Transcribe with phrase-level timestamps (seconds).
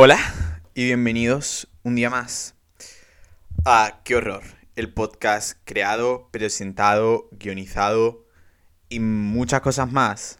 [0.00, 0.20] Hola
[0.74, 2.54] y bienvenidos un día más
[3.64, 4.44] a Qué horror,
[4.76, 8.24] el podcast creado, presentado, guionizado
[8.88, 10.38] y muchas cosas más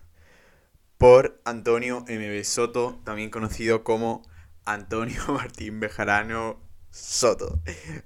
[0.97, 2.45] por Antonio M.
[2.45, 4.23] Soto, también conocido como
[4.65, 6.63] Antonio Martín Bejarano
[6.93, 7.61] Soto.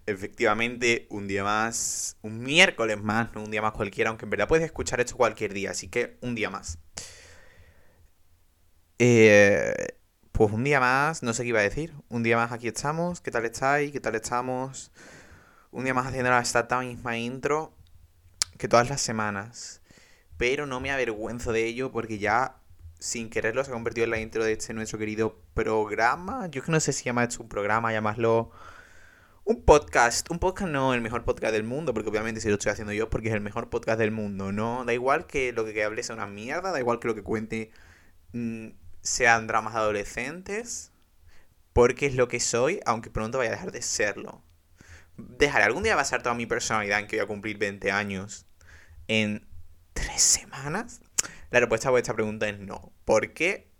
[0.06, 4.48] Efectivamente, un día más, un miércoles más, no un día más cualquiera, aunque en verdad
[4.48, 6.78] puedes escuchar esto cualquier día, así que un día más.
[8.98, 9.98] Eh,
[10.32, 13.20] pues un día más, no sé qué iba a decir, un día más aquí estamos,
[13.20, 13.92] ¿qué tal estáis?
[13.92, 14.90] ¿Qué tal estamos?
[15.70, 17.72] Un día más haciendo esta misma intro
[18.58, 19.82] que todas las semanas.
[20.38, 22.56] Pero no me avergüenzo de ello porque ya
[22.98, 26.46] sin quererlo se ha convertido en la intro de este nuestro querido programa.
[26.48, 28.50] Yo que no sé si llama esto un programa, llamarlo
[29.44, 30.30] un podcast.
[30.30, 33.10] Un podcast no el mejor podcast del mundo, porque obviamente si lo estoy haciendo yo
[33.10, 34.84] porque es el mejor podcast del mundo, ¿no?
[34.84, 37.70] Da igual que lo que hable sea una mierda, da igual que lo que cuente
[38.32, 38.68] mm,
[39.02, 40.92] sean dramas adolescentes,
[41.72, 44.42] porque es lo que soy, aunque pronto vaya a dejar de serlo.
[45.16, 48.46] ¿Dejaré algún día basar toda mi personalidad en que voy a cumplir 20 años
[49.08, 49.46] en
[49.92, 51.00] tres semanas?
[51.50, 52.92] La respuesta a vuestra pregunta es no.
[53.04, 53.70] ¿Por qué?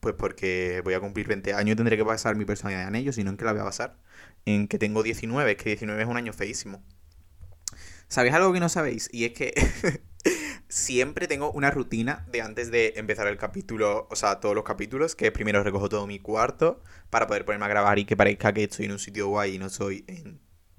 [0.00, 3.12] Pues porque voy a cumplir 20 años y tendré que basar mi personalidad en ello,
[3.12, 3.96] sino en que la voy a basar.
[4.44, 6.84] En que tengo 19, es que 19 es un año feísimo.
[8.08, 9.08] ¿Sabéis algo que no sabéis?
[9.12, 9.54] Y es que
[10.76, 15.16] siempre tengo una rutina de antes de empezar el capítulo, o sea, todos los capítulos,
[15.16, 18.64] que primero recojo todo mi cuarto para poder ponerme a grabar y que parezca que
[18.64, 20.38] estoy en un sitio guay y no soy en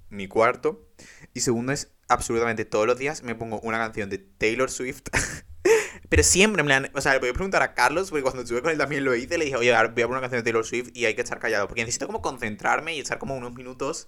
[0.10, 0.88] mi cuarto.
[1.34, 5.02] Y segundo es, absolutamente todos los días me pongo una canción de Taylor Swift.
[6.10, 8.72] Pero siempre, me o sea, le voy a preguntar a Carlos, porque cuando estuve con
[8.72, 10.90] él también lo hice, le dije, oye, voy a poner una canción de Taylor Swift
[10.94, 14.08] y hay que estar callado, porque necesito como concentrarme y estar como unos minutos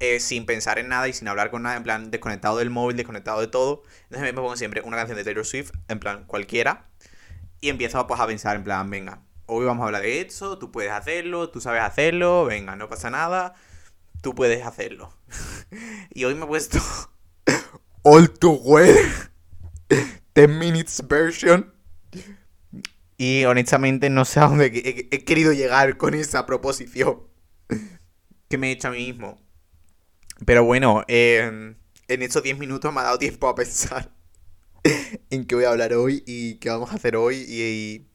[0.00, 2.96] eh, sin pensar en nada y sin hablar con nada, en plan desconectado del móvil,
[2.96, 3.82] desconectado de todo.
[4.04, 6.88] Entonces me pongo siempre una canción de Taylor Swift, en plan cualquiera,
[7.60, 10.70] y empiezo pues a pensar en plan, venga, hoy vamos a hablar de esto, tú
[10.70, 13.54] puedes hacerlo, tú sabes hacerlo, venga, no pasa nada,
[14.20, 15.12] tú puedes hacerlo.
[16.14, 16.78] y hoy me he puesto
[18.02, 18.96] All to Well
[20.34, 21.74] 10 Minutes Version.
[23.16, 27.22] Y honestamente no sé a dónde he, he querido llegar con esa proposición
[28.48, 29.47] que me he hecho a mí mismo.
[30.44, 31.76] Pero bueno, en
[32.08, 34.10] estos 10 minutos me ha dado tiempo a pensar
[35.30, 38.08] en qué voy a hablar hoy y qué vamos a hacer hoy y,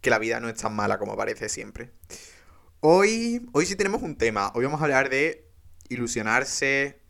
[0.00, 1.90] que la vida no es tan mala como parece siempre.
[2.80, 4.52] Hoy, hoy sí tenemos un tema.
[4.54, 5.48] Hoy vamos a hablar de
[5.88, 7.00] ilusionarse.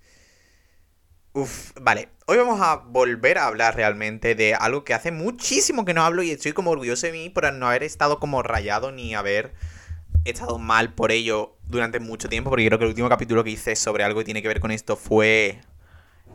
[1.33, 2.09] Uf, vale.
[2.27, 6.23] Hoy vamos a volver a hablar realmente de algo que hace muchísimo que no hablo
[6.23, 9.53] y estoy como orgulloso de mí por no haber estado como rayado ni haber
[10.27, 13.51] he estado mal por ello durante mucho tiempo, porque creo que el último capítulo que
[13.51, 15.61] hice sobre algo que tiene que ver con esto fue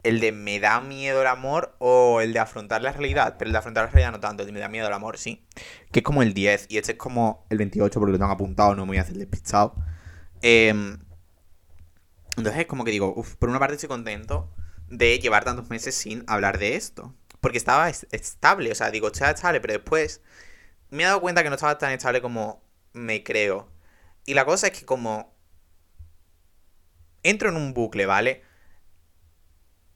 [0.03, 3.53] el de me da miedo el amor o el de afrontar la realidad, pero el
[3.53, 5.45] de afrontar la realidad no tanto, el de me da miedo el amor, sí,
[5.91, 8.75] que es como el 10 y este es como el 28 porque lo tengo apuntado,
[8.75, 9.75] no me voy a hacer despistado.
[10.41, 10.97] Em,
[12.37, 14.49] entonces es como que digo, uf, por una parte estoy contento
[14.87, 19.31] de llevar tantos meses sin hablar de esto, porque estaba estable, o sea, digo, estaba
[19.31, 20.21] estable, pero después
[20.89, 22.63] me he dado cuenta que no estaba tan estable como
[22.93, 23.70] me creo.
[24.25, 25.35] Y la cosa es que como
[27.23, 28.43] entro en un bucle, ¿vale?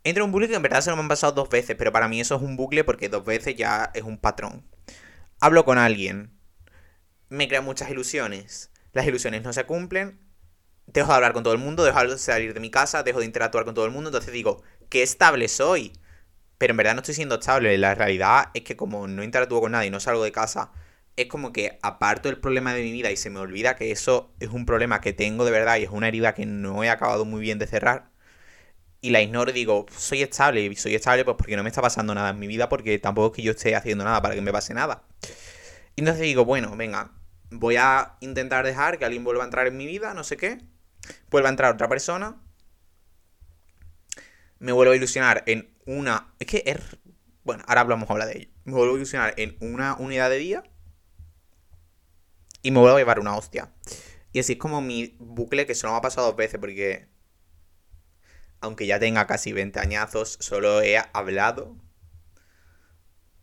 [0.04, 1.92] Entro en un bucle que en verdad se lo me han pasado dos veces, pero
[1.92, 4.68] para mí eso es un bucle porque dos veces ya es un patrón.
[5.40, 6.40] Hablo con alguien,
[7.30, 10.20] me crean muchas ilusiones, las ilusiones no se cumplen,
[10.88, 13.26] dejo de hablar con todo el mundo, dejo de salir de mi casa, dejo de
[13.26, 15.94] interactuar con todo el mundo, entonces digo, qué estable soy.
[16.58, 19.74] Pero en verdad no estoy siendo estable, la realidad es que como no interactúo con
[19.74, 20.72] nadie, no salgo de casa,
[21.18, 24.34] es como que aparto el problema de mi vida y se me olvida que eso
[24.40, 27.26] es un problema que tengo de verdad y es una herida que no he acabado
[27.26, 28.12] muy bien de cerrar.
[29.02, 30.62] Y la ignoro y digo, soy estable.
[30.62, 33.28] Y soy estable pues porque no me está pasando nada en mi vida, porque tampoco
[33.28, 35.04] es que yo esté haciendo nada para que me pase nada.
[35.96, 37.12] Y entonces digo, bueno, venga,
[37.52, 40.58] voy a intentar dejar que alguien vuelva a entrar en mi vida, no sé qué.
[41.30, 42.42] Vuelva a entrar otra persona.
[44.60, 46.34] Me vuelvo a ilusionar en una...
[46.40, 46.78] Es que es...
[47.44, 48.50] Bueno, ahora vamos a hablar de ello.
[48.64, 50.64] Me vuelvo a ilusionar en una unidad de día
[52.66, 53.72] y me voy a llevar una hostia.
[54.32, 57.08] Y así es como mi bucle que solo me ha pasado dos veces porque
[58.60, 61.78] aunque ya tenga casi 20 añazos, solo he hablado.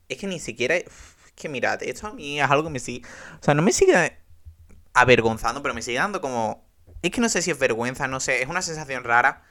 [0.09, 0.75] Es que ni siquiera...
[0.75, 0.91] Es
[1.37, 3.07] que mirad, esto a mí es algo que me sigue...
[3.41, 4.19] O sea, no me sigue
[4.93, 6.69] avergonzando, pero me sigue dando como...
[7.01, 9.45] Es que no sé si es vergüenza, no sé, es una sensación rara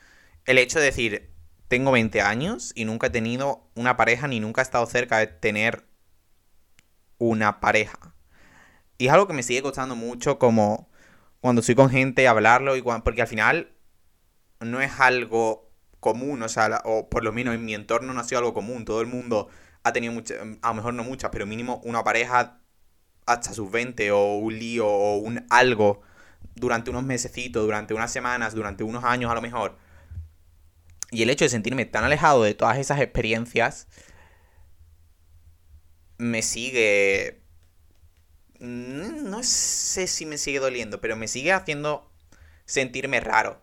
[0.45, 1.33] el hecho de decir,
[1.69, 5.27] tengo 20 años y nunca he tenido una pareja ni nunca he estado cerca de
[5.27, 5.85] tener
[7.17, 8.10] una pareja.
[9.01, 10.88] Y es algo que me sigue costando mucho como
[11.39, 13.74] cuando estoy con gente hablarlo y porque al final
[14.59, 18.24] no es algo común, o sea, o por lo menos en mi entorno no ha
[18.24, 18.86] sido algo común.
[18.86, 19.48] Todo el mundo
[19.81, 22.62] ha tenido muchas, a lo mejor no muchas, pero mínimo una pareja
[23.25, 26.03] hasta sus 20 o un lío o un algo
[26.53, 29.80] durante unos mesecitos, durante unas semanas, durante unos años a lo mejor.
[31.09, 33.88] Y el hecho de sentirme tan alejado de todas esas experiencias
[36.19, 37.40] me sigue...
[38.61, 42.11] No sé si me sigue doliendo, pero me sigue haciendo
[42.65, 43.61] sentirme raro.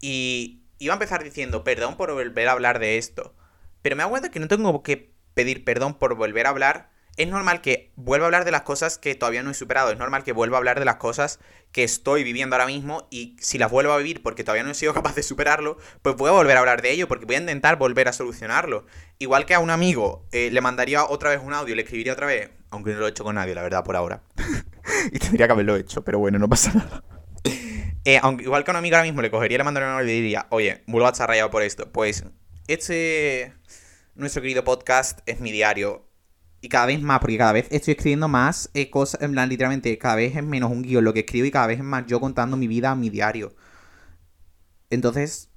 [0.00, 3.34] Y iba a empezar diciendo, perdón por volver a hablar de esto.
[3.82, 6.90] Pero me da cuenta que no tengo que pedir perdón por volver a hablar
[7.22, 9.90] es normal que vuelva a hablar de las cosas que todavía no he superado.
[9.90, 11.38] Es normal que vuelva a hablar de las cosas
[11.70, 14.74] que estoy viviendo ahora mismo y si las vuelvo a vivir porque todavía no he
[14.74, 17.40] sido capaz de superarlo, pues voy a volver a hablar de ello porque voy a
[17.40, 18.86] intentar volver a solucionarlo.
[19.18, 22.26] Igual que a un amigo eh, le mandaría otra vez un audio, le escribiría otra
[22.26, 24.22] vez, aunque no lo he hecho con nadie, la verdad, por ahora.
[25.12, 27.04] y tendría que haberlo hecho, pero bueno, no pasa nada.
[28.06, 30.10] Eh, aunque, igual que a un amigo ahora mismo le cogería, le mandaría un audio
[30.10, 31.92] y diría, oye, vuelvo a estar rayado por esto.
[31.92, 32.24] Pues
[32.66, 33.52] este,
[34.14, 36.09] nuestro querido podcast es mi diario
[36.62, 39.96] y cada vez más, porque cada vez estoy escribiendo más eh, cosas, en plan, literalmente,
[39.98, 42.20] cada vez es menos un guion lo que escribo y cada vez es más yo
[42.20, 43.54] contando mi vida mi diario.
[44.90, 45.50] Entonces,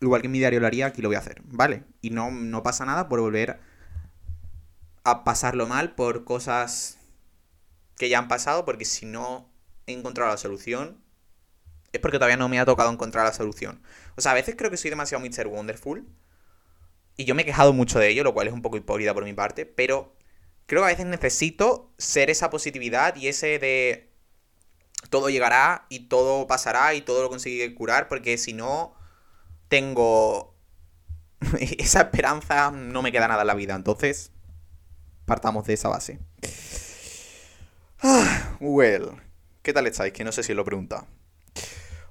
[0.00, 1.84] igual que en mi diario lo haría, aquí lo voy a hacer, ¿vale?
[2.02, 3.60] Y no, no pasa nada por volver
[5.04, 6.98] a pasarlo mal por cosas
[7.96, 9.50] que ya han pasado, porque si no
[9.86, 11.02] he encontrado la solución,
[11.92, 13.80] es porque todavía no me ha tocado encontrar la solución.
[14.16, 15.46] O sea, a veces creo que soy demasiado Mr.
[15.46, 16.06] Wonderful.
[17.16, 19.24] Y yo me he quejado mucho de ello, lo cual es un poco hipócrita por
[19.24, 20.17] mi parte, pero
[20.68, 24.10] creo que a veces necesito ser esa positividad y ese de
[25.08, 28.94] todo llegará y todo pasará y todo lo conseguiré curar, porque si no
[29.68, 30.54] tengo
[31.78, 33.74] esa esperanza, no me queda nada en la vida.
[33.74, 34.30] Entonces,
[35.24, 36.18] partamos de esa base.
[38.00, 39.12] Ah, well,
[39.62, 40.12] ¿qué tal estáis?
[40.12, 41.06] Que no sé si lo pregunta.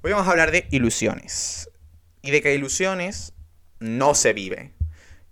[0.02, 1.70] Hoy vamos a hablar de ilusiones.
[2.24, 3.34] Y de que ilusiones
[3.80, 4.74] no se vive.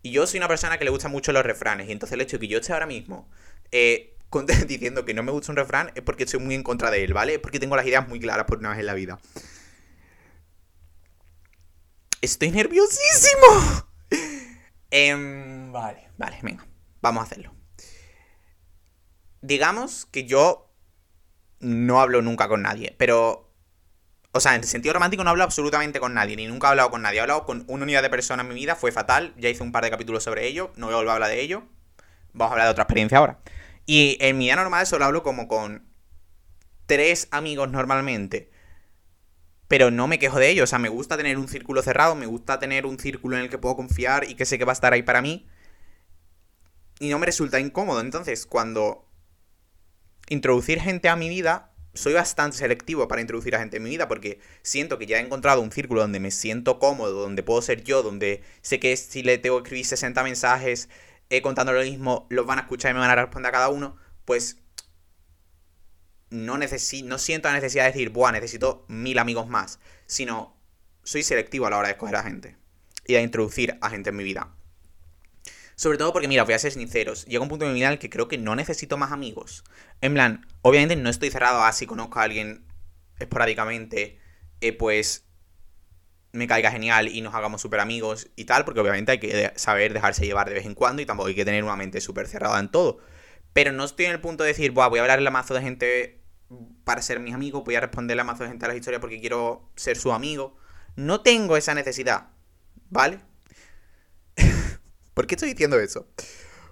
[0.06, 1.90] Y yo soy una persona que le gusta mucho los refranes.
[1.90, 3.28] Y entonces el hecho de que yo esté ahora mismo
[3.72, 4.16] eh,
[4.68, 7.12] diciendo que no me gusta un refrán es porque estoy muy en contra de él,
[7.16, 7.34] ¿vale?
[7.34, 9.20] Es porque tengo las ideas muy claras por una vez en la vida.
[12.22, 13.88] Estoy nerviosísimo.
[14.92, 16.68] Em, vale, vale, venga.
[17.02, 17.56] Vamos a hacerlo.
[19.42, 20.72] Digamos que yo
[21.60, 23.45] no hablo nunca con nadie, pero
[24.36, 27.02] o sea, en sentido romántico no hablo absolutamente con nadie, ni nunca he hablado con
[27.02, 27.20] nadie.
[27.20, 29.34] He hablado con una unidad de personas en mi vida, fue fatal.
[29.38, 31.40] Ya hice un par de capítulos sobre ello, no voy a volver a hablar de
[31.40, 31.64] ello.
[32.34, 33.40] Vamos a hablar de otra experiencia ahora.
[33.86, 35.88] Y en mi vida normal solo hablo como con
[36.86, 38.52] tres amigos normalmente.
[39.70, 40.66] Pero no me quejo de ello.
[40.66, 43.50] O sea, me gusta tener un círculo cerrado, me gusta tener un círculo en el
[43.50, 45.48] que puedo confiar y que sé que va a estar ahí para mí.
[47.00, 48.02] Y no me resulta incómodo.
[48.02, 49.10] Entonces, cuando
[50.28, 54.08] introducir gente a mi vida soy bastante selectivo para introducir a gente en mi vida
[54.08, 57.84] porque siento que ya he encontrado un círculo donde me siento cómodo, donde puedo ser
[57.84, 60.90] yo, donde sé que si le tengo que escribir 60 mensajes
[61.30, 63.70] eh, contando lo mismo, los van a escuchar y me van a responder a cada
[63.70, 64.58] uno, pues
[66.30, 70.56] no, no siento la necesidad de decir, buah, necesito mil amigos más, sino
[71.04, 72.58] soy selectivo a la hora de escoger a gente
[73.08, 74.55] y de introducir a gente en mi vida.
[75.76, 77.94] Sobre todo porque, mira, voy a ser sinceros, llega un punto en mi vida en
[77.94, 79.64] el que creo que no necesito más amigos.
[80.02, 82.66] En plan, obviamente no estoy cerrado a si conozco a alguien
[83.20, 84.20] esporádicamente,
[84.62, 85.26] eh, pues
[86.32, 89.94] me caiga genial y nos hagamos súper amigos y tal, porque obviamente hay que saber
[89.94, 92.60] dejarse llevar de vez en cuando y tampoco hay que tener una mente súper cerrada
[92.60, 93.00] en todo.
[93.54, 95.62] Pero no estoy en el punto de decir, Buah, voy a hablarle a mazo de
[95.62, 96.22] gente
[96.84, 99.20] para ser mis amigos, voy a responderle a mazo de gente a las historias porque
[99.20, 100.58] quiero ser su amigo.
[100.96, 102.30] No tengo esa necesidad,
[102.90, 103.20] ¿vale?
[105.16, 106.08] ¿Por qué estoy diciendo eso?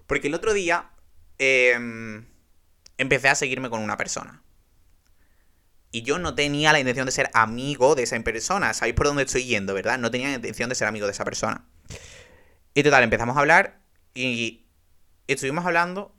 [0.05, 0.91] Porque el otro día
[1.39, 2.27] em,
[2.97, 4.43] empecé a seguirme con una persona.
[5.91, 8.73] Y yo no tenía la intención de ser amigo de esa persona.
[8.73, 9.97] ¿Sabéis por dónde estoy yendo, verdad?
[9.97, 11.65] No tenía la intención de ser amigo de esa persona.
[12.73, 13.79] Y total, empezamos a hablar
[14.13, 14.65] y
[15.27, 16.13] estuvimos hablando.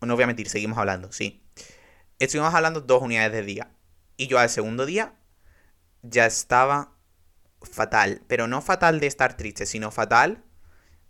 [0.00, 1.42] no voy a mentir, seguimos hablando, sí.
[2.20, 3.72] Estuvimos hablando dos unidades de día.
[4.16, 5.14] Y yo al segundo día
[6.02, 6.92] ya estaba
[7.60, 8.22] fatal.
[8.28, 10.44] Pero no fatal de estar triste, sino fatal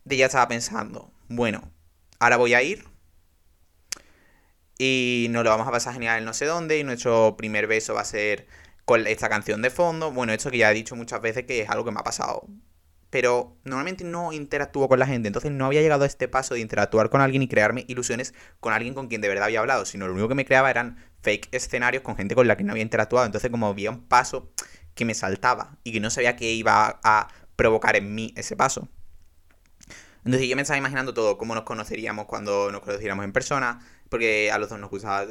[0.05, 1.71] de ya estaba pensando, bueno,
[2.19, 2.85] ahora voy a ir
[4.79, 7.93] y nos lo vamos a pasar genial en no sé dónde y nuestro primer beso
[7.93, 8.47] va a ser
[8.87, 10.11] con esta canción de fondo.
[10.11, 12.47] Bueno, esto que ya he dicho muchas veces que es algo que me ha pasado.
[13.11, 16.61] Pero normalmente no interactúo con la gente, entonces no había llegado a este paso de
[16.61, 20.07] interactuar con alguien y crearme ilusiones con alguien con quien de verdad había hablado, sino
[20.07, 22.83] lo único que me creaba eran fake escenarios con gente con la que no había
[22.83, 23.27] interactuado.
[23.27, 24.51] Entonces como había un paso
[24.95, 28.89] que me saltaba y que no sabía qué iba a provocar en mí ese paso.
[30.25, 34.51] Entonces yo me estaba imaginando todo, cómo nos conoceríamos cuando nos conociéramos en persona, porque
[34.53, 35.27] a los dos nos gustaba...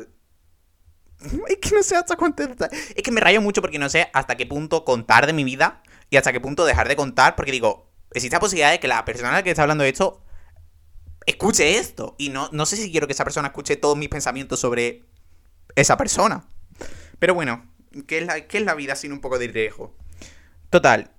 [1.47, 2.43] Es que no sé hasta cuánto...
[2.43, 5.83] Es que me rayo mucho porque no sé hasta qué punto contar de mi vida
[6.09, 9.03] y hasta qué punto dejar de contar, porque digo, existe la posibilidad de que la
[9.05, 10.23] persona a la que está hablando de esto
[11.25, 12.15] escuche esto.
[12.17, 15.05] Y no, no sé si quiero que esa persona escuche todos mis pensamientos sobre
[15.75, 16.45] esa persona.
[17.19, 17.69] Pero bueno,
[18.07, 19.95] ¿qué es la, qué es la vida sin un poco de riesgo?
[20.69, 21.11] Total.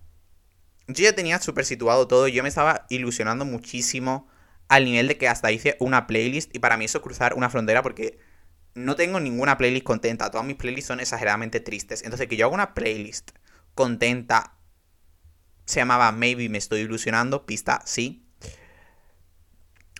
[0.94, 4.28] Yo ya tenía súper situado todo yo me estaba ilusionando muchísimo
[4.68, 7.50] al nivel de que hasta hice una playlist y para mí eso es cruzar una
[7.50, 8.18] frontera porque
[8.74, 10.30] no tengo ninguna playlist contenta.
[10.30, 12.02] Todas mis playlists son exageradamente tristes.
[12.02, 13.30] Entonces que yo haga una playlist
[13.74, 14.56] contenta
[15.64, 18.29] se llamaba Maybe me estoy ilusionando, pista sí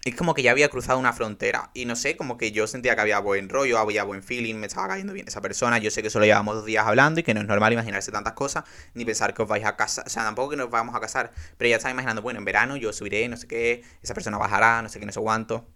[0.04, 1.70] es como que ya había cruzado una frontera.
[1.74, 4.66] Y no sé, como que yo sentía que había buen rollo, había buen feeling, me
[4.66, 5.78] estaba cayendo bien esa persona.
[5.78, 8.32] Yo sé que solo llevamos dos días hablando y que no es normal imaginarse tantas
[8.32, 8.64] cosas,
[8.94, 10.06] ni pensar que os vais a casar.
[10.06, 11.32] O sea, tampoco que nos vamos a casar.
[11.58, 14.80] Pero ya estaba imaginando, bueno, en verano yo subiré, no sé qué, esa persona bajará,
[14.80, 15.68] no sé qué, no sé cuánto.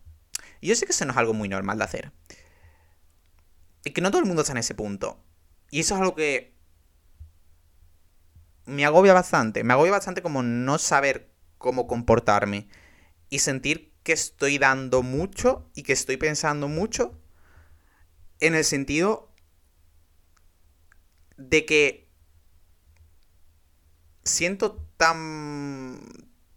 [0.60, 2.12] Y yo sé que eso no es algo muy normal de hacer.
[3.84, 5.22] Y que no todo el mundo está en ese punto.
[5.70, 6.54] Y eso es algo que
[8.64, 9.64] me agobia bastante.
[9.64, 12.68] Me agobia bastante como no saber cómo comportarme
[13.28, 17.20] y sentir que estoy dando mucho y que estoy pensando mucho
[18.38, 19.32] en el sentido
[21.36, 22.08] de que
[24.22, 26.00] siento tan...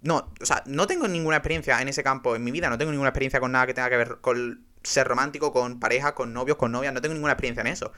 [0.02, 2.92] No, o sea, no tengo ninguna experiencia en ese campo en mi vida, no tengo
[2.92, 6.58] ninguna experiencia con nada que tenga que ver con ser romántico, con pareja, con novios,
[6.58, 7.92] con novias, no tengo ninguna experiencia en eso.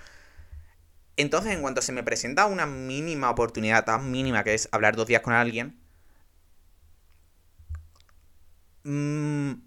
[1.18, 5.08] Entonces, en cuanto se me presenta una mínima oportunidad, tan mínima que es hablar dos
[5.08, 5.79] días con alguien,
[8.92, 9.62] Mm,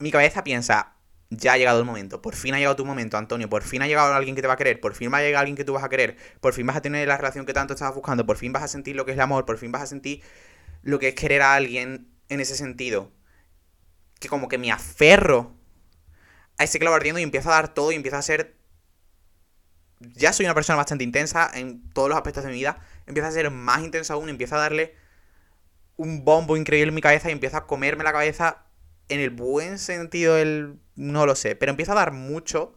[0.00, 0.96] mi cabeza piensa,
[1.30, 3.86] ya ha llegado el momento, por fin ha llegado tu momento, Antonio, por fin ha
[3.86, 5.72] llegado alguien que te va a querer, por fin va a llegar alguien que tú
[5.72, 8.36] vas a querer, por fin vas a tener la relación que tanto estabas buscando, por
[8.36, 10.22] fin vas a sentir lo que es el amor, por fin vas a sentir
[10.82, 13.12] lo que es querer a alguien en ese sentido.
[14.20, 15.54] Que como que me aferro
[16.58, 18.58] a ese clavo ardiendo y empiezo a dar todo y empiezo a ser...
[20.00, 23.32] Ya soy una persona bastante intensa en todos los aspectos de mi vida, empiezo a
[23.32, 25.07] ser más intensa aún, empiezo a darle
[25.98, 28.64] un bombo increíble en mi cabeza y empiezo a comerme la cabeza
[29.08, 30.78] en el buen sentido del...
[30.96, 32.74] no lo sé, pero empieza a dar mucho.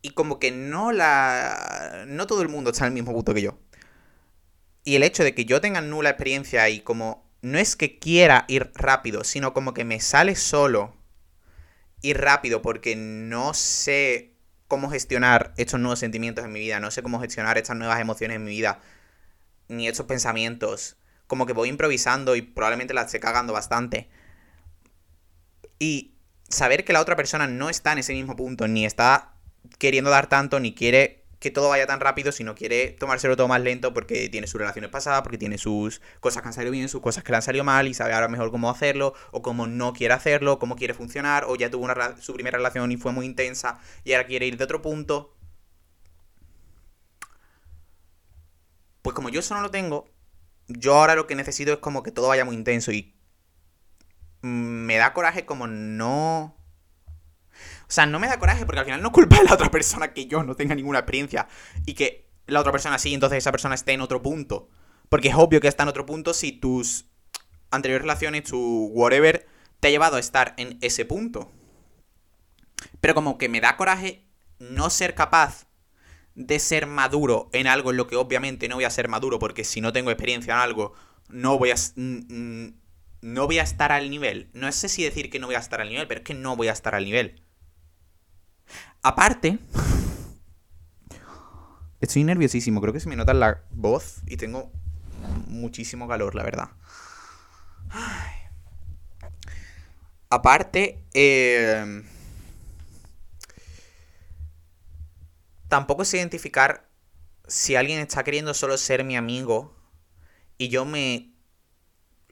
[0.00, 2.04] Y como que no la...
[2.06, 3.58] no todo el mundo está en el mismo punto que yo.
[4.84, 8.44] Y el hecho de que yo tenga nula experiencia y como no es que quiera
[8.48, 10.96] ir rápido, sino como que me sale solo
[12.02, 14.34] ir rápido porque no sé
[14.68, 18.36] cómo gestionar estos nuevos sentimientos en mi vida, no sé cómo gestionar estas nuevas emociones
[18.36, 18.80] en mi vida
[19.68, 20.96] ni estos pensamientos.
[21.26, 24.08] Como que voy improvisando y probablemente la esté cagando bastante.
[25.78, 26.14] Y
[26.48, 29.34] saber que la otra persona no está en ese mismo punto, ni está
[29.78, 33.60] queriendo dar tanto, ni quiere que todo vaya tan rápido, sino quiere tomárselo todo más
[33.60, 37.00] lento porque tiene sus relaciones pasadas, porque tiene sus cosas que han salido bien, sus
[37.00, 39.92] cosas que le han salido mal y sabe ahora mejor cómo hacerlo, o cómo no
[39.92, 43.26] quiere hacerlo, cómo quiere funcionar, o ya tuvo una, su primera relación y fue muy
[43.26, 45.34] intensa y ahora quiere ir de otro punto.
[49.02, 50.10] Pues como yo eso no lo tengo,
[50.68, 53.14] yo ahora lo que necesito es como que todo vaya muy intenso y
[54.42, 56.56] me da coraje como no...
[57.82, 60.12] O sea, no me da coraje porque al final no culpa de la otra persona
[60.12, 61.48] que yo no tenga ninguna experiencia
[61.86, 64.68] y que la otra persona sí, entonces esa persona esté en otro punto.
[65.08, 67.06] Porque es obvio que está en otro punto si tus
[67.70, 69.46] anteriores relaciones, tu whatever,
[69.80, 71.50] te ha llevado a estar en ese punto.
[73.00, 74.26] Pero como que me da coraje
[74.58, 75.67] no ser capaz
[76.38, 79.64] de ser maduro en algo en lo que obviamente no voy a ser maduro porque
[79.64, 80.92] si no tengo experiencia en algo
[81.28, 81.74] no voy a
[83.20, 84.48] no voy a estar al nivel.
[84.52, 86.54] No sé si decir que no voy a estar al nivel, pero es que no
[86.54, 87.42] voy a estar al nivel.
[89.02, 89.58] Aparte,
[92.00, 94.70] estoy nerviosísimo, creo que se me nota la voz y tengo
[95.48, 96.70] muchísimo calor, la verdad.
[100.30, 102.04] Aparte, eh
[105.68, 106.88] tampoco sé identificar
[107.46, 109.74] si alguien está queriendo solo ser mi amigo
[110.58, 111.34] y yo me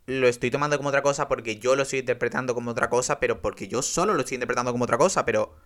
[0.07, 3.43] lo estoy tomando como otra cosa porque yo lo estoy interpretando como otra cosa, pero
[3.43, 5.57] porque yo solo lo estoy interpretando como otra cosa, pero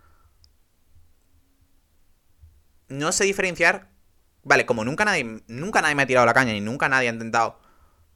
[2.88, 3.90] no sé diferenciar.
[4.42, 7.12] Vale, como nunca nadie, nunca nadie me ha tirado la caña y nunca nadie ha
[7.12, 7.60] intentado.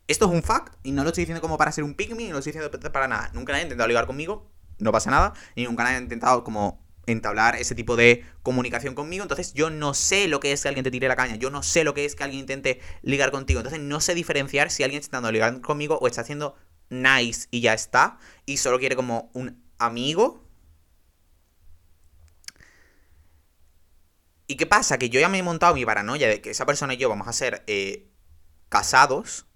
[0.07, 2.33] Esto es un fact y no lo estoy diciendo como para ser un pygmy, no
[2.35, 3.31] lo estoy diciendo para nada.
[3.35, 6.84] Nunca nadie ha intentado ligar conmigo, no pasa nada, y nunca nadie ha intentado como
[7.07, 9.23] entablar ese tipo de comunicación conmigo.
[9.23, 11.37] Entonces yo no sé lo que es que alguien te tire la caña.
[11.37, 13.61] Yo no sé lo que es que alguien intente ligar contigo.
[13.61, 16.57] Entonces no sé diferenciar si alguien está intentando ligar conmigo o está haciendo
[16.89, 18.19] nice y ya está.
[18.47, 20.45] Y solo quiere como un amigo.
[24.47, 24.99] ¿Y qué pasa?
[24.99, 27.29] Que yo ya me he montado mi paranoia de que esa persona y yo vamos
[27.29, 28.11] a ser eh,
[28.69, 29.47] casados.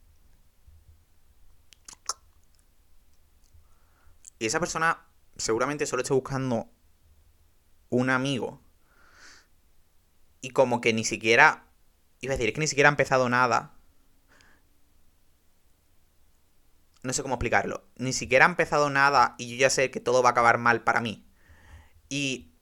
[4.39, 5.05] Y esa persona
[5.37, 6.71] seguramente solo esté buscando
[7.91, 8.61] un amigo
[10.41, 11.65] y como que ni siquiera,
[12.21, 13.75] iba a decir, es que ni siquiera ha empezado nada.
[17.03, 17.85] No sé cómo explicarlo.
[17.97, 20.83] Ni siquiera ha empezado nada y yo ya sé que todo va a acabar mal
[20.83, 21.27] para mí.
[22.09, 22.53] Y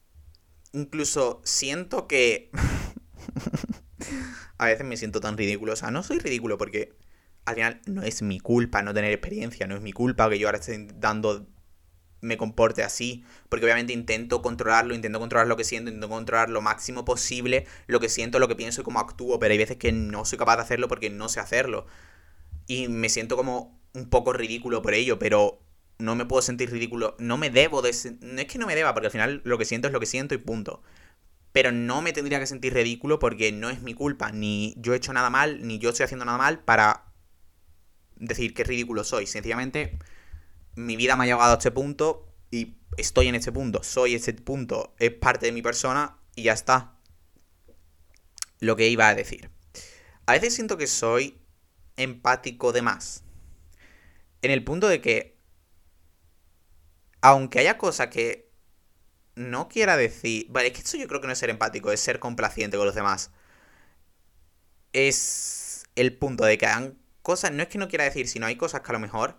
[0.73, 2.51] incluso siento que...
[4.59, 5.73] a veces me siento tan ridículo.
[5.73, 6.95] O sea, no soy ridículo porque
[7.45, 10.49] al final no es mi culpa no tener experiencia, no es mi culpa que yo
[10.49, 11.47] ahora esté dando
[12.21, 16.61] me comporte así, porque obviamente intento controlarlo, intento controlar lo que siento, intento controlar lo
[16.61, 19.93] máximo posible lo que siento, lo que pienso y cómo actúo, pero hay veces que
[19.93, 21.87] no soy capaz de hacerlo porque no sé hacerlo.
[22.67, 25.63] Y me siento como un poco ridículo por ello, pero
[25.99, 27.95] no me puedo sentir ridículo, no me debo de...
[28.21, 30.07] No es que no me deba, porque al final lo que siento es lo que
[30.07, 30.83] siento y punto.
[31.53, 34.97] Pero no me tendría que sentir ridículo porque no es mi culpa, ni yo he
[34.97, 37.05] hecho nada mal, ni yo estoy haciendo nada mal para
[38.17, 39.27] decir qué ridículo soy.
[39.27, 39.99] Sencillamente
[40.77, 44.33] mi vida me ha llegado a este punto y estoy en este punto, soy este
[44.35, 46.93] punto, es parte de mi persona y ya está.
[48.61, 49.51] Lo que iba a decir.
[50.27, 51.41] A veces siento que soy
[51.97, 53.25] empático de más.
[54.43, 55.39] En el punto de que,
[57.21, 58.51] aunque haya cosas que
[59.35, 60.47] no quiera decir...
[60.51, 62.87] Vale, es que esto yo creo que no es ser empático, es ser complaciente con
[62.87, 63.31] los demás.
[64.93, 68.57] Es el punto de que hagan cosas, no es que no quiera decir, sino hay
[68.57, 69.39] cosas que a lo mejor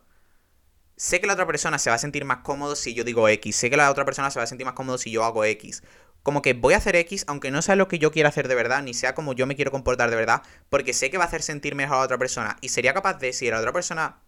[0.97, 3.55] sé que la otra persona se va a sentir más cómodo si yo digo X,
[3.55, 5.83] sé que la otra persona se va a sentir más cómodo si yo hago X.
[6.23, 8.55] Como que voy a hacer X aunque no sea lo que yo quiera hacer de
[8.55, 11.27] verdad, ni sea como yo me quiero comportar de verdad, porque sé que va a
[11.27, 12.57] hacer sentir mejor a la otra persona.
[12.61, 14.21] Y sería capaz de, si la otra persona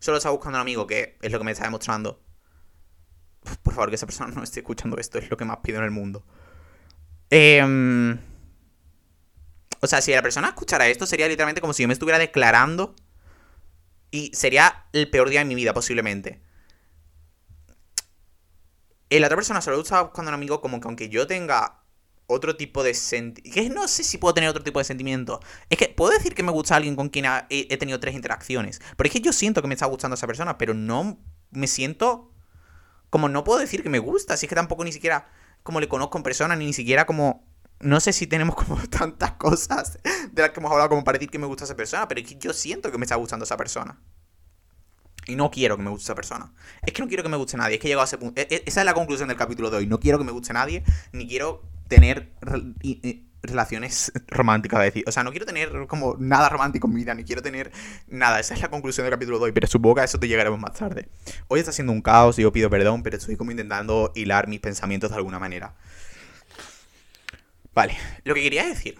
[0.00, 2.20] solo está buscando un amigo, que es lo que me está demostrando,
[3.62, 5.84] por favor que esa persona no esté escuchando esto, es lo que más pido en
[5.84, 6.26] el mundo.
[7.30, 7.62] Eh,
[9.80, 12.94] o sea, si la persona escuchara esto, sería literalmente como si yo me estuviera declarando
[14.10, 16.40] y sería el peor día de mi vida, posiblemente.
[19.10, 21.82] La otra persona solo estaba buscando un amigo como que aunque yo tenga
[22.26, 23.74] otro tipo de sentimiento...
[23.74, 25.40] No sé si puedo tener otro tipo de sentimiento.
[25.68, 28.80] Es que puedo decir que me gusta alguien con quien he, tenido tres interacciones.
[28.96, 31.18] Pero es que yo siento que me está gustando esa persona, pero no
[31.50, 32.32] me siento...
[33.10, 34.36] Como no puedo decir que me gusta.
[34.36, 35.28] Si es que tampoco ni siquiera
[35.64, 37.49] como le conozco en persona, ni siquiera como
[37.80, 39.98] no sé si tenemos como tantas cosas
[40.32, 42.26] de las que hemos hablado como para decir que me gusta esa persona, pero es
[42.26, 43.98] que yo siento que me está gustando esa persona.
[45.26, 46.52] Y no quiero que me guste esa persona.
[46.84, 47.74] Es que no quiero que me guste nadie.
[47.74, 48.40] Es que he llegado a ese punto.
[48.40, 49.86] E, e, esa es la conclusión del capítulo de hoy.
[49.86, 52.32] No quiero que me guste nadie, ni quiero tener
[53.42, 55.04] relaciones románticas, decir.
[55.06, 57.70] O sea, no quiero tener como nada romántico en mi vida, ni quiero tener
[58.08, 58.40] nada.
[58.40, 60.58] Esa es la conclusión del capítulo de hoy, pero supongo que a eso te llegaremos
[60.58, 61.08] más tarde.
[61.48, 64.60] Hoy está siendo un caos y yo pido perdón, pero estoy como intentando hilar mis
[64.60, 65.74] pensamientos de alguna manera.
[67.80, 68.98] Vale, lo que quería decir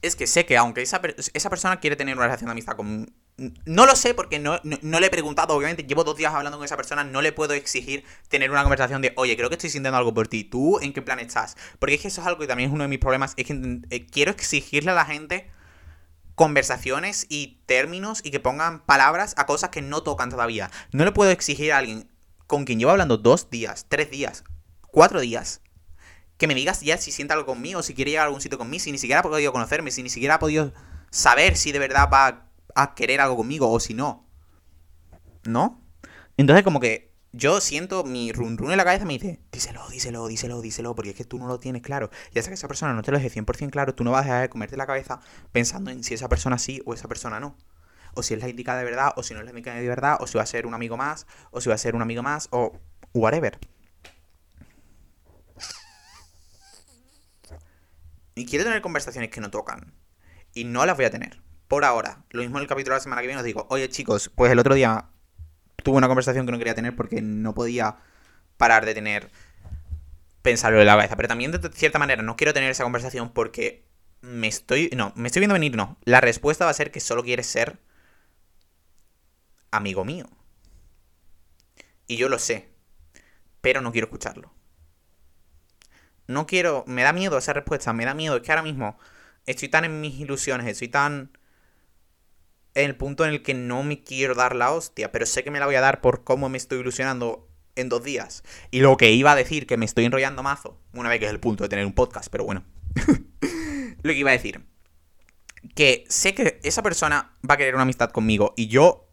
[0.00, 1.00] es que sé que aunque esa,
[1.34, 3.12] esa persona quiere tener una relación de amistad con...
[3.64, 6.76] No lo sé porque no, le he preguntado, obviamente llevo dos días hablando con esa
[6.76, 10.14] persona, no le puedo exigir tener una conversación de, oye, creo que estoy sintiendo algo
[10.14, 11.56] por ti, ¿tú en qué plan estás?
[11.80, 13.80] Porque es que eso es algo que también es uno de mis problemas, es que
[13.90, 15.50] eh, quiero exigirle a la gente
[16.36, 20.70] conversaciones y términos y que pongan palabras a cosas que no tocan todavía.
[20.92, 22.08] No le puedo exigir a alguien
[22.46, 24.44] con quien llevo hablando dos días, tres días,
[24.92, 25.62] cuatro días,
[26.38, 28.82] que me digas ya si siente algo conmigo, si quiere llegar a algún sitio conmigo,
[28.82, 30.72] si ni siquiera ha podido conocerme, si ni siquiera ha podido
[31.10, 34.28] saber si de verdad va a querer algo conmigo o si no.
[35.44, 35.82] ¿No?
[36.36, 40.26] Entonces como que yo siento mi run run en la cabeza me dice, díselo, díselo,
[40.26, 42.10] díselo, díselo, porque es que tú no lo tienes claro.
[42.32, 44.24] Ya sé que esa persona no te lo dice 100% claro, tú no vas a
[44.24, 45.20] dejar de comerte la cabeza
[45.52, 47.56] pensando en si esa persona sí o esa persona no.
[48.14, 50.16] O si es la indicada de verdad, o si no es la indicada de verdad,
[50.20, 52.22] o si va a ser un amigo más, o si va a ser un amigo
[52.22, 52.72] más, o
[53.12, 53.58] whatever.
[58.36, 59.94] Y quiero tener conversaciones que no tocan.
[60.52, 61.40] Y no las voy a tener.
[61.68, 62.22] Por ahora.
[62.30, 64.52] Lo mismo en el capítulo de la semana que viene os digo, oye chicos, pues
[64.52, 65.08] el otro día
[65.82, 67.96] tuve una conversación que no quería tener porque no podía
[68.58, 69.30] parar de tener
[70.42, 71.16] pensarlo en la cabeza.
[71.16, 73.86] Pero también de cierta manera no quiero tener esa conversación porque
[74.20, 74.90] me estoy...
[74.94, 75.96] No, me estoy viendo venir, no.
[76.04, 77.78] La respuesta va a ser que solo quieres ser
[79.70, 80.26] amigo mío.
[82.06, 82.68] Y yo lo sé.
[83.62, 84.55] Pero no quiero escucharlo
[86.26, 88.98] no quiero, me da miedo esa respuesta, me da miedo, es que ahora mismo
[89.46, 91.30] estoy tan en mis ilusiones, estoy tan
[92.74, 95.50] en el punto en el que no me quiero dar la hostia, pero sé que
[95.50, 98.42] me la voy a dar por cómo me estoy ilusionando en dos días.
[98.70, 101.30] Y lo que iba a decir, que me estoy enrollando mazo, una vez que es
[101.30, 102.64] el punto de tener un podcast, pero bueno.
[104.02, 104.66] lo que iba a decir,
[105.74, 109.08] que sé que esa persona va a querer una amistad conmigo y yo,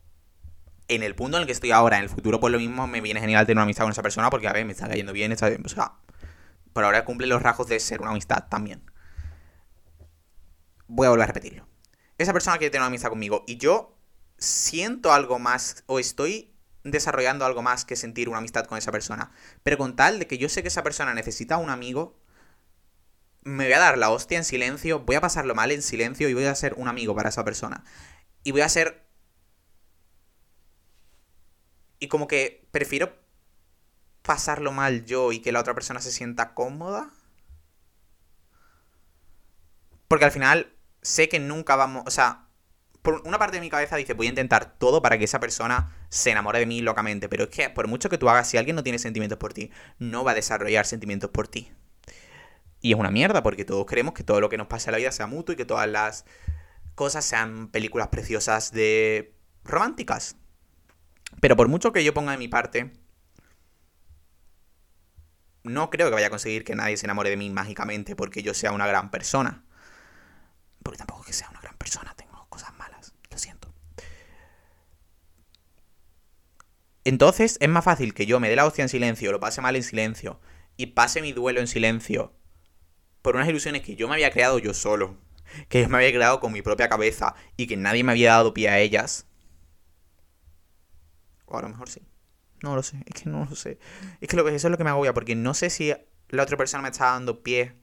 [0.90, 3.00] en el punto en el que estoy ahora, en el futuro, pues lo mismo me
[3.00, 5.32] viene genial tener una amistad con esa persona porque, a ver, me está cayendo bien,
[5.32, 5.94] está, o sea,
[6.74, 8.84] pero ahora cumple los rasgos de ser una amistad también.
[10.88, 11.68] Voy a volver a repetirlo.
[12.18, 13.98] Esa persona quiere tener una amistad conmigo y yo
[14.38, 19.32] siento algo más o estoy desarrollando algo más que sentir una amistad con esa persona.
[19.64, 22.20] Pero con tal de que yo sé que esa persona necesita un amigo,
[23.42, 26.34] me voy a dar la hostia en silencio, voy a pasarlo mal en silencio y
[26.34, 27.84] voy a ser un amigo para esa persona.
[28.44, 29.04] Y voy a ser
[32.04, 33.16] Y como que prefiero
[34.24, 37.12] pasarlo mal yo y que la otra persona se sienta cómoda.
[40.08, 42.48] Porque al final sé que nunca vamos, o sea,
[43.02, 45.92] por una parte de mi cabeza dice, voy a intentar todo para que esa persona
[46.10, 48.76] se enamore de mí locamente, pero es que por mucho que tú hagas, si alguien
[48.78, 51.72] no tiene sentimientos por ti, no va a desarrollar sentimientos por ti.
[52.80, 54.98] Y es una mierda, porque todos queremos que todo lo que nos pase en la
[55.00, 56.26] vida sea mutuo y que todas las
[56.96, 60.38] cosas sean películas preciosas de románticas.
[61.42, 62.94] Pero por mucho que yo ponga de mi parte,
[65.64, 68.54] no creo que vaya a conseguir que nadie se enamore de mí mágicamente porque yo
[68.54, 69.64] sea una gran persona.
[70.84, 73.74] Porque tampoco es que sea una gran persona, tengo cosas malas, lo siento.
[77.06, 79.76] Entonces es más fácil que yo me dé la hostia en silencio, lo pase mal
[79.76, 80.40] en silencio
[80.78, 82.34] y pase mi duelo en silencio
[83.22, 85.18] por unas ilusiones que yo me había creado yo solo,
[85.70, 88.54] que yo me había creado con mi propia cabeza y que nadie me había dado
[88.54, 89.28] pie a ellas.
[91.46, 92.02] O a lo mejor sí.
[92.64, 93.78] No lo sé, es que no lo sé.
[94.22, 95.94] Es que eso es lo que me agobia, porque no sé si
[96.30, 97.76] la otra persona me estaba dando pie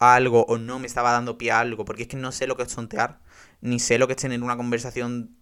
[0.00, 2.48] a algo o no me estaba dando pie a algo, porque es que no sé
[2.48, 3.20] lo que es tontear,
[3.60, 5.36] ni sé lo que es tener una conversación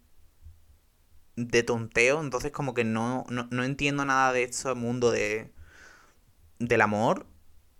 [1.36, 5.50] de tonteo, entonces como que no, no, entiendo nada de este mundo de,
[6.58, 7.26] del amor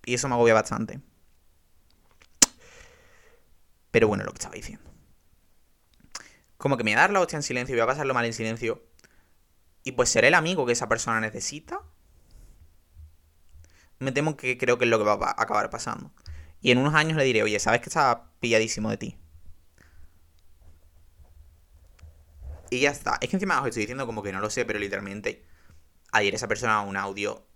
[0.06, 1.00] y eso me agobia bastante.
[3.90, 4.90] Pero bueno, lo que estaba diciendo.
[6.56, 8.24] Como que me voy a dar la hostia en silencio y voy a pasarlo mal
[8.24, 8.82] en silencio.
[9.84, 11.80] Y pues seré el amigo que esa persona necesita.
[13.98, 16.12] Me temo que creo que es lo que va a acabar pasando.
[16.60, 19.18] Y en unos años le diré, oye, ¿sabes que estaba pilladísimo de ti?
[22.70, 23.18] Y ya está.
[23.20, 25.44] Es que encima os estoy diciendo como que no lo sé, pero literalmente
[26.12, 27.46] ayer esa persona un audio.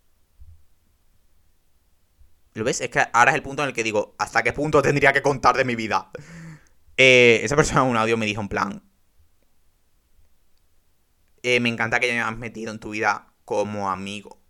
[2.55, 2.81] ¿Lo ves?
[2.81, 5.23] Es que ahora es el punto en el que digo, ¿hasta qué punto tendría que
[5.23, 6.11] contar de mi vida?
[6.97, 8.83] Eh, esa persona un audio me dijo en plan.
[11.49, 14.41] Eh, me encanta que ya me hayas metido en tu vida como amigo.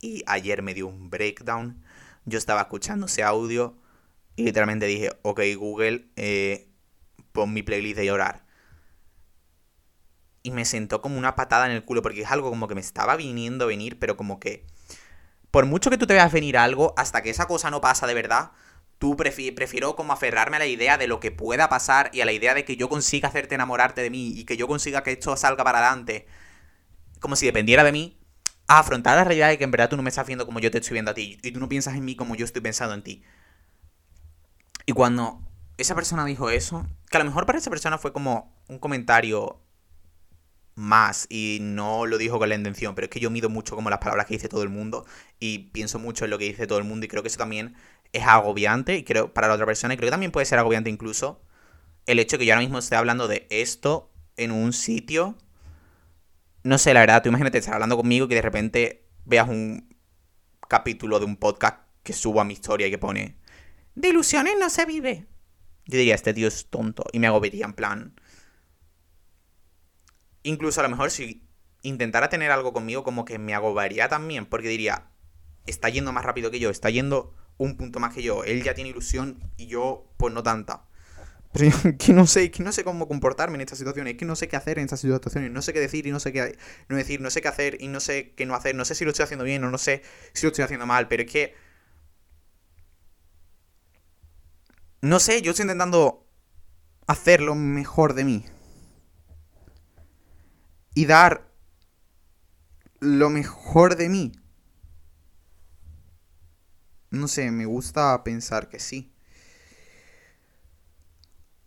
[0.00, 1.82] Y ayer me dio un breakdown.
[2.24, 3.76] Yo estaba escuchando ese audio
[4.36, 6.68] y literalmente dije, ok Google, eh,
[7.32, 8.46] pon mi playlist de llorar.
[10.44, 12.80] Y me sentó como una patada en el culo porque es algo como que me
[12.80, 14.68] estaba viniendo a venir, pero como que...
[15.50, 18.14] Por mucho que tú te veas venir algo, hasta que esa cosa no pasa de
[18.14, 18.52] verdad,
[18.98, 22.32] tú prefiero como aferrarme a la idea de lo que pueda pasar y a la
[22.32, 25.36] idea de que yo consiga hacerte enamorarte de mí y que yo consiga que esto
[25.36, 26.26] salga para adelante,
[27.20, 28.18] como si dependiera de mí,
[28.66, 30.70] a afrontar la realidad de que en verdad tú no me estás viendo como yo
[30.70, 32.94] te estoy viendo a ti y tú no piensas en mí como yo estoy pensando
[32.94, 33.22] en ti.
[34.84, 35.40] Y cuando
[35.78, 39.62] esa persona dijo eso, que a lo mejor para esa persona fue como un comentario
[40.74, 43.90] más y no lo dijo con la intención, pero es que yo mido mucho como
[43.90, 45.06] las palabras que dice todo el mundo
[45.40, 47.74] y pienso mucho en lo que dice todo el mundo y creo que eso también
[48.12, 50.90] es agobiante y creo para la otra persona y creo que también puede ser agobiante
[50.90, 51.42] incluso
[52.06, 55.36] el hecho que yo ahora mismo esté hablando de esto en un sitio
[56.62, 59.96] no sé, la verdad, tú imagínate estar hablando conmigo y que de repente veas un
[60.68, 63.36] capítulo de un podcast que subo a mi historia y que pone
[63.94, 65.26] de ilusiones no se vive.
[65.86, 68.20] Yo diría, este tío es tonto y me agobiaría en plan.
[70.42, 71.48] Incluso a lo mejor si
[71.82, 75.10] intentara tener algo conmigo como que me agobiaría también porque diría,
[75.66, 78.44] está yendo más rápido que yo, está yendo un punto más que yo.
[78.44, 80.84] Él ya tiene ilusión y yo, pues no tanta.
[81.52, 84.36] Pero yo que no sé, que no sé cómo comportarme en estas situaciones, que no
[84.36, 86.56] sé qué hacer en estas situaciones, no sé qué decir y no sé qué
[86.88, 89.04] no decir, no sé qué hacer y no sé qué no hacer, no sé si
[89.04, 91.54] lo estoy haciendo bien o no sé si lo estoy haciendo mal, pero es que
[95.00, 96.26] no sé, yo estoy intentando
[97.06, 98.44] hacer lo mejor de mí
[100.94, 101.48] y dar
[103.00, 104.32] lo mejor de mí
[107.10, 109.12] no sé, me gusta pensar que sí.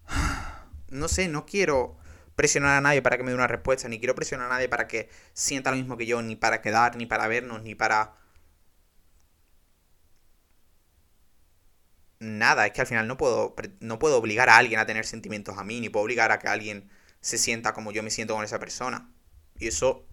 [0.89, 1.97] No sé, no quiero
[2.36, 4.88] presionar a nadie para que me dé una respuesta, ni quiero presionar a nadie para
[4.88, 8.15] que sienta lo mismo que yo, ni para quedar, ni para vernos, ni para...
[12.19, 15.58] Nada, es que al final no puedo, no puedo obligar a alguien a tener sentimientos
[15.58, 18.43] a mí, ni puedo obligar a que alguien se sienta como yo me siento con
[18.43, 19.12] esa persona.
[19.58, 20.06] Y eso,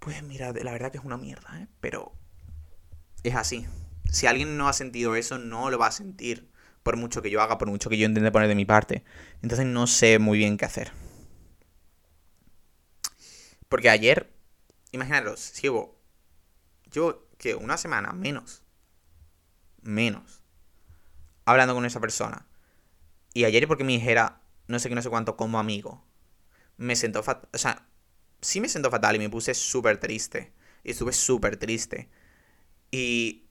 [0.00, 1.68] pues mira, la verdad que es una mierda, ¿eh?
[1.80, 2.12] Pero
[3.22, 3.66] es así
[4.14, 6.48] si alguien no ha sentido eso, no lo va a sentir.
[6.84, 9.02] Por mucho que yo haga, por mucho que yo intente poner de mi parte.
[9.42, 10.92] Entonces no sé muy bien qué hacer.
[13.68, 14.32] Porque ayer,
[14.92, 15.98] imaginaros, llevo,
[16.92, 18.62] llevo, que una semana menos,
[19.82, 20.42] menos,
[21.44, 22.46] hablando con esa persona.
[23.32, 26.04] Y ayer porque me dijera, no sé qué, no sé cuánto, como amigo,
[26.76, 27.88] me sentó fatal, o sea,
[28.40, 30.52] sí me sentó fatal y me puse súper triste.
[30.84, 32.10] Y estuve súper triste.
[32.92, 33.43] Y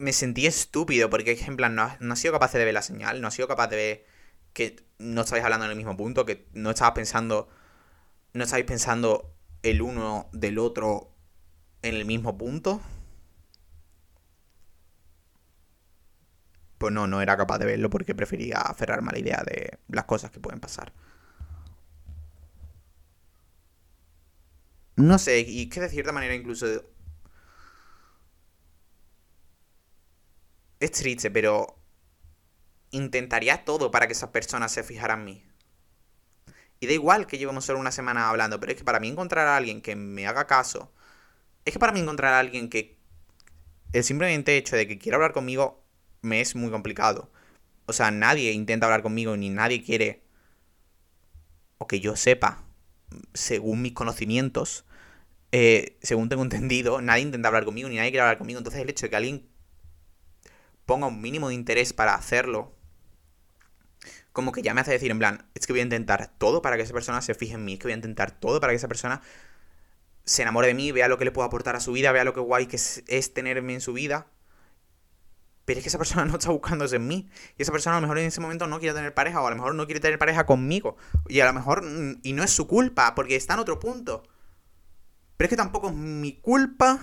[0.00, 3.20] me sentí estúpido porque, en plan, no, no ha sido capaz de ver la señal,
[3.20, 4.04] no ha sido capaz de ver
[4.54, 7.50] que no estabais hablando en el mismo punto, que no estabas pensando,
[8.32, 11.14] no estabais pensando el uno del otro
[11.82, 12.80] en el mismo punto.
[16.78, 20.06] Pues no, no era capaz de verlo porque prefería aferrarme a la idea de las
[20.06, 20.94] cosas que pueden pasar.
[24.96, 26.66] No sé, y que de cierta manera incluso...
[30.80, 31.78] Es triste, pero
[32.90, 35.44] intentaría todo para que esas personas se fijaran en mí.
[36.80, 39.46] Y da igual que llevemos solo una semana hablando, pero es que para mí encontrar
[39.46, 40.90] a alguien que me haga caso,
[41.66, 42.96] es que para mí encontrar a alguien que
[43.92, 45.84] el simplemente hecho de que quiera hablar conmigo
[46.22, 47.30] me es muy complicado.
[47.86, 50.22] O sea, nadie intenta hablar conmigo ni nadie quiere,
[51.78, 52.64] o que yo sepa,
[53.34, 54.86] según mis conocimientos,
[55.52, 58.58] eh, según tengo entendido, nadie intenta hablar conmigo ni nadie quiere hablar conmigo.
[58.58, 59.49] Entonces el hecho de que alguien
[60.90, 62.74] ponga un mínimo de interés para hacerlo,
[64.32, 66.76] como que ya me hace decir en plan, es que voy a intentar todo para
[66.76, 68.78] que esa persona se fije en mí, es que voy a intentar todo para que
[68.78, 69.22] esa persona
[70.24, 72.34] se enamore de mí, vea lo que le puedo aportar a su vida, vea lo
[72.34, 74.26] que guay que es, es tenerme en su vida.
[75.64, 77.30] Pero es que esa persona no está buscándose en mí.
[77.56, 79.50] Y esa persona a lo mejor en ese momento no quiere tener pareja, o a
[79.50, 80.96] lo mejor no quiere tener pareja conmigo.
[81.28, 84.24] Y a lo mejor, mm, y no es su culpa, porque está en otro punto.
[85.36, 86.98] Pero es que tampoco es mi culpa.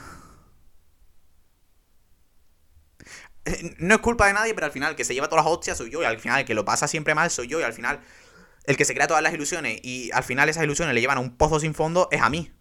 [2.99, 3.36] Eh,
[3.77, 5.77] no es culpa de nadie, pero al final el que se lleva todas las hostias
[5.77, 6.01] soy yo.
[6.01, 7.59] Y al final el que lo pasa siempre mal soy yo.
[7.59, 7.99] Y al final
[8.65, 11.21] el que se crea todas las ilusiones y al final esas ilusiones le llevan a
[11.21, 12.51] un pozo sin fondo es a mí.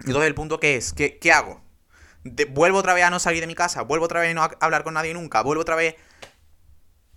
[0.00, 1.62] Entonces el punto que es, ¿qué, qué hago?
[2.50, 4.84] vuelvo otra vez a no salir de mi casa, vuelvo otra vez a no hablar
[4.84, 5.96] con nadie nunca, vuelvo otra vez...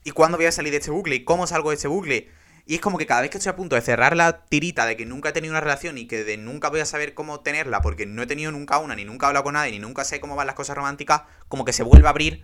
[0.03, 1.15] ¿Y cuándo voy a salir de este bucle?
[1.15, 2.29] ¿Y cómo salgo de este bucle?
[2.67, 4.97] Y es como que cada vez que estoy a punto de cerrar la tirita de
[4.97, 7.81] que nunca he tenido una relación y que de nunca voy a saber cómo tenerla
[7.81, 10.19] porque no he tenido nunca una, ni nunca he hablado con nadie, ni nunca sé
[10.19, 12.43] cómo van las cosas románticas, como que se vuelve a abrir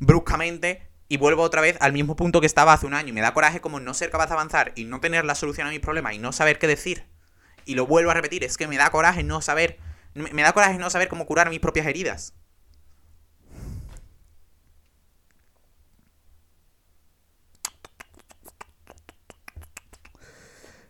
[0.00, 3.10] bruscamente y vuelvo otra vez al mismo punto que estaba hace un año.
[3.10, 5.68] Y me da coraje como no ser capaz de avanzar y no tener la solución
[5.68, 7.06] a mis problemas y no saber qué decir.
[7.64, 9.78] Y lo vuelvo a repetir, es que me da coraje no saber,
[10.14, 12.34] me da coraje no saber cómo curar mis propias heridas.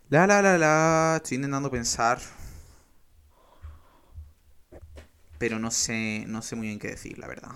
[0.09, 1.15] La, la, la, la.
[1.17, 2.19] Estoy intentando pensar.
[5.37, 7.51] Pero no sé, no sé muy bien qué decir, la verdad.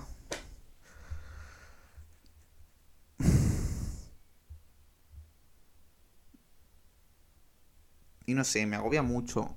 [8.25, 9.55] Y no sé, me agobia mucho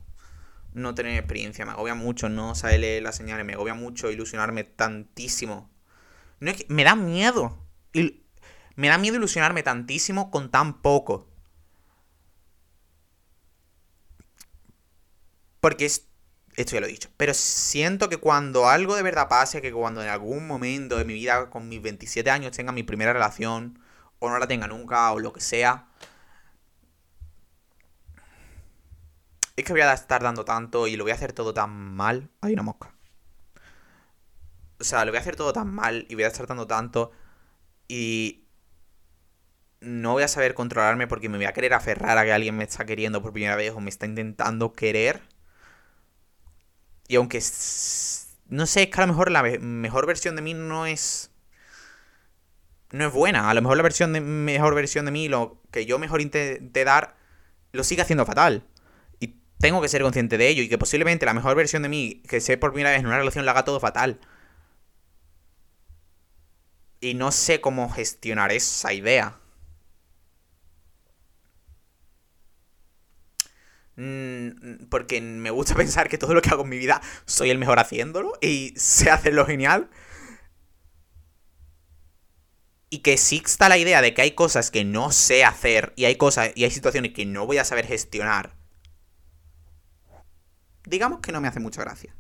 [0.75, 4.65] no tener experiencia, me agobia mucho no saber leer las señales, me agobia mucho ilusionarme
[4.65, 5.71] tantísimo.
[6.41, 7.59] No es que, me da miedo.
[8.77, 11.32] Me da miedo ilusionarme tantísimo con tan poco.
[15.63, 16.09] Porque es,
[16.57, 17.09] esto ya lo he dicho.
[17.17, 21.15] Pero siento que cuando algo de verdad pase, que cuando en algún momento de mi
[21.15, 23.79] vida, con mis 27 años, tenga mi primera relación,
[24.19, 25.87] o no la tenga nunca, o lo que sea,
[29.57, 32.29] es que voy a estar dando tanto y lo voy a hacer todo tan mal.
[32.41, 32.93] Hay una mosca.
[34.81, 37.13] O sea, lo voy a hacer todo tan mal y voy a estar dando tanto
[37.87, 38.49] y
[39.81, 42.65] no voy a saber controlarme porque me voy a querer aferrar a que alguien me
[42.65, 45.23] está queriendo por primera vez o me está intentando querer
[47.13, 47.43] y aunque
[48.49, 51.31] no sé, es que a lo mejor la mejor versión de mí no es
[52.91, 53.51] no es buena.
[53.51, 56.85] A lo mejor la versión de mejor versión de mí, lo que yo mejor intenté
[56.85, 57.15] dar,
[57.73, 58.65] lo sigue haciendo fatal.
[59.21, 60.63] Y tengo que ser consciente de ello.
[60.63, 63.19] Y que posiblemente la mejor versión de mí, que sé por primera vez en una
[63.19, 64.19] relación, la haga todo fatal.
[66.99, 69.39] Y no sé cómo gestionar esa idea.
[73.95, 77.79] Porque me gusta pensar que todo lo que hago en mi vida soy el mejor
[77.79, 79.91] haciéndolo y sé hacerlo genial.
[82.91, 86.17] Y que exista la idea de que hay cosas que no sé hacer y hay
[86.17, 88.55] cosas y hay situaciones que no voy a saber gestionar.
[90.85, 92.15] Digamos que no me hace mucha gracia.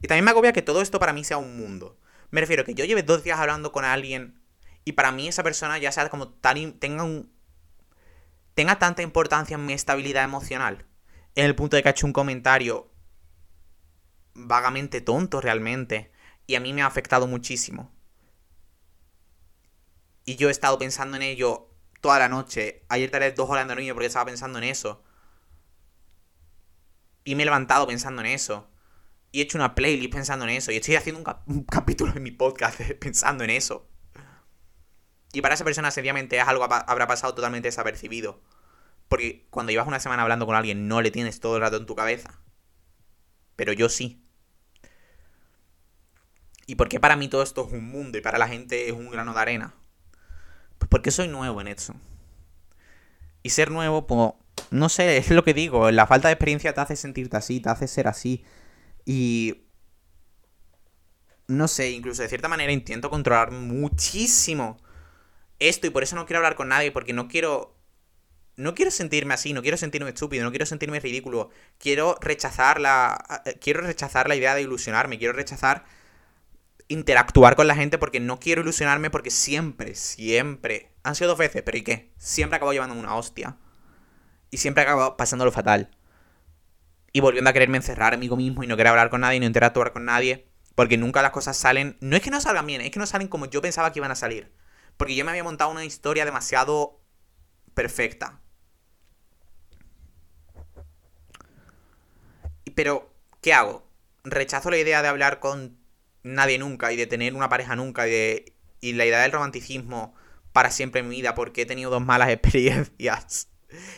[0.00, 1.98] Y también me agobia que todo esto para mí sea un mundo.
[2.30, 4.40] Me refiero a que yo lleve dos días hablando con alguien
[4.84, 7.35] y para mí esa persona ya sea como tan tenga un,
[8.56, 10.86] tenga tanta importancia en mi estabilidad emocional.
[11.34, 12.90] En el punto de que ha hecho un comentario
[14.32, 16.10] vagamente tonto realmente.
[16.46, 17.92] Y a mí me ha afectado muchísimo.
[20.24, 21.68] Y yo he estado pensando en ello
[22.00, 22.82] toda la noche.
[22.88, 25.04] Ayer tardé dos horas de dormir porque estaba pensando en eso.
[27.24, 28.70] Y me he levantado pensando en eso.
[29.32, 30.72] Y he hecho una playlist pensando en eso.
[30.72, 33.86] Y estoy haciendo un, un capítulo en mi podcast pensando en eso.
[35.36, 38.40] Y para esa persona, sencillamente, es algo habrá pasado totalmente desapercibido.
[39.06, 41.84] Porque cuando llevas una semana hablando con alguien, no le tienes todo el rato en
[41.84, 42.40] tu cabeza.
[43.54, 44.24] Pero yo sí.
[46.66, 48.92] ¿Y por qué para mí todo esto es un mundo y para la gente es
[48.92, 49.74] un grano de arena?
[50.78, 51.94] Pues porque soy nuevo en eso.
[53.42, 54.32] Y ser nuevo, pues,
[54.70, 57.68] no sé, es lo que digo, la falta de experiencia te hace sentirte así, te
[57.68, 58.42] hace ser así.
[59.04, 59.66] Y...
[61.46, 64.78] No sé, incluso de cierta manera intento controlar muchísimo
[65.58, 67.74] esto y por eso no quiero hablar con nadie, porque no quiero...
[68.56, 71.50] No quiero sentirme así, no quiero sentirme estúpido, no quiero sentirme ridículo.
[71.78, 73.42] Quiero rechazar la...
[73.60, 75.84] Quiero rechazar la idea de ilusionarme, quiero rechazar
[76.88, 81.62] interactuar con la gente porque no quiero ilusionarme porque siempre, siempre, han sido dos veces,
[81.62, 82.12] pero ¿y qué?
[82.16, 83.56] Siempre acabo llevándome una hostia.
[84.50, 85.90] Y siempre acabo pasándolo fatal.
[87.12, 89.46] Y volviendo a quererme encerrar en mí mismo y no querer hablar con nadie, no
[89.46, 90.48] interactuar con nadie.
[90.74, 91.96] Porque nunca las cosas salen.
[92.00, 94.10] No es que no salgan bien, es que no salen como yo pensaba que iban
[94.10, 94.52] a salir.
[94.96, 97.00] Porque yo me había montado una historia demasiado
[97.74, 98.40] perfecta.
[102.74, 103.86] Pero, ¿qué hago?
[104.24, 105.78] Rechazo la idea de hablar con
[106.22, 110.14] nadie nunca y de tener una pareja nunca y, de, y la idea del romanticismo
[110.52, 113.48] para siempre en mi vida porque he tenido dos malas experiencias.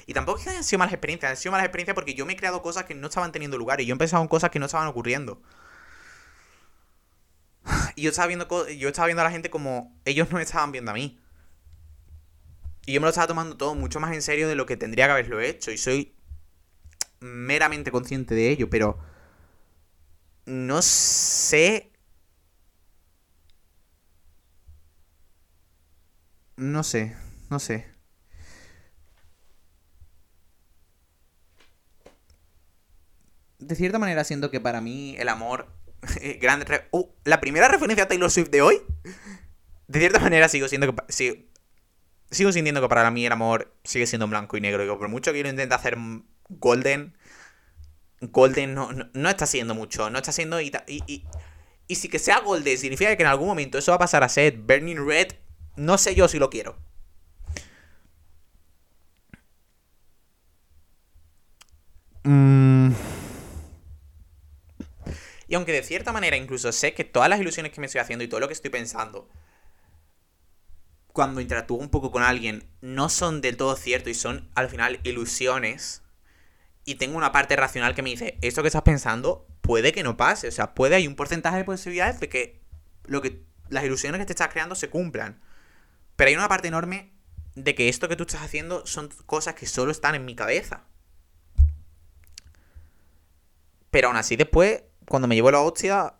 [0.06, 2.32] Y tampoco es que hayan sido malas experiencias, han sido malas experiencias porque yo me
[2.34, 4.58] he creado cosas que no estaban teniendo lugar y yo he empezado en cosas que
[4.58, 5.42] no estaban ocurriendo.
[7.98, 10.92] Y yo estaba viendo, yo estaba viendo a la gente como ellos no estaban viendo
[10.92, 11.18] a mí.
[12.86, 15.06] Y yo me lo estaba tomando todo mucho más en serio de lo que tendría
[15.06, 15.72] que haberlo hecho.
[15.72, 16.14] Y soy
[17.20, 18.98] meramente consciente de ello, pero
[20.46, 21.90] no sé
[26.56, 27.16] No sé,
[27.50, 27.86] no sé.
[33.60, 35.77] De cierta manera siento que para mí el amor...
[36.40, 36.66] grande...
[36.90, 38.80] Uh, la primera referencia a Taylor Swift de hoy.
[39.86, 41.48] De cierta manera sigo siendo que...
[42.30, 44.82] Sigo, sintiendo que para mí el amor sigue siendo blanco y negro.
[44.82, 45.96] Digo, por mucho que yo intente hacer
[46.48, 47.16] golden...
[48.20, 50.10] Golden no, no, está siendo mucho.
[50.10, 50.60] No está siendo...
[50.60, 51.24] Y, y,
[51.86, 54.28] y si que sea golden significa que en algún momento eso va a pasar a
[54.28, 55.28] ser burning red
[55.78, 56.76] no sé yo si lo quiero.
[62.24, 62.92] Mm.
[65.48, 68.24] Y aunque de cierta manera incluso sé que todas las ilusiones que me estoy haciendo
[68.24, 69.28] y todo lo que estoy pensando,
[71.12, 75.00] cuando interactúo un poco con alguien, no son del todo cierto y son al final
[75.02, 76.02] ilusiones.
[76.84, 80.16] Y tengo una parte racional que me dice, esto que estás pensando puede que no
[80.16, 80.48] pase.
[80.48, 82.60] O sea, puede hay un porcentaje de posibilidades de que,
[83.04, 85.40] lo que las ilusiones que te estás creando se cumplan.
[86.14, 87.12] Pero hay una parte enorme
[87.54, 90.84] de que esto que tú estás haciendo son cosas que solo están en mi cabeza.
[93.90, 96.14] Pero aún así después, cuando me llevo la hostia,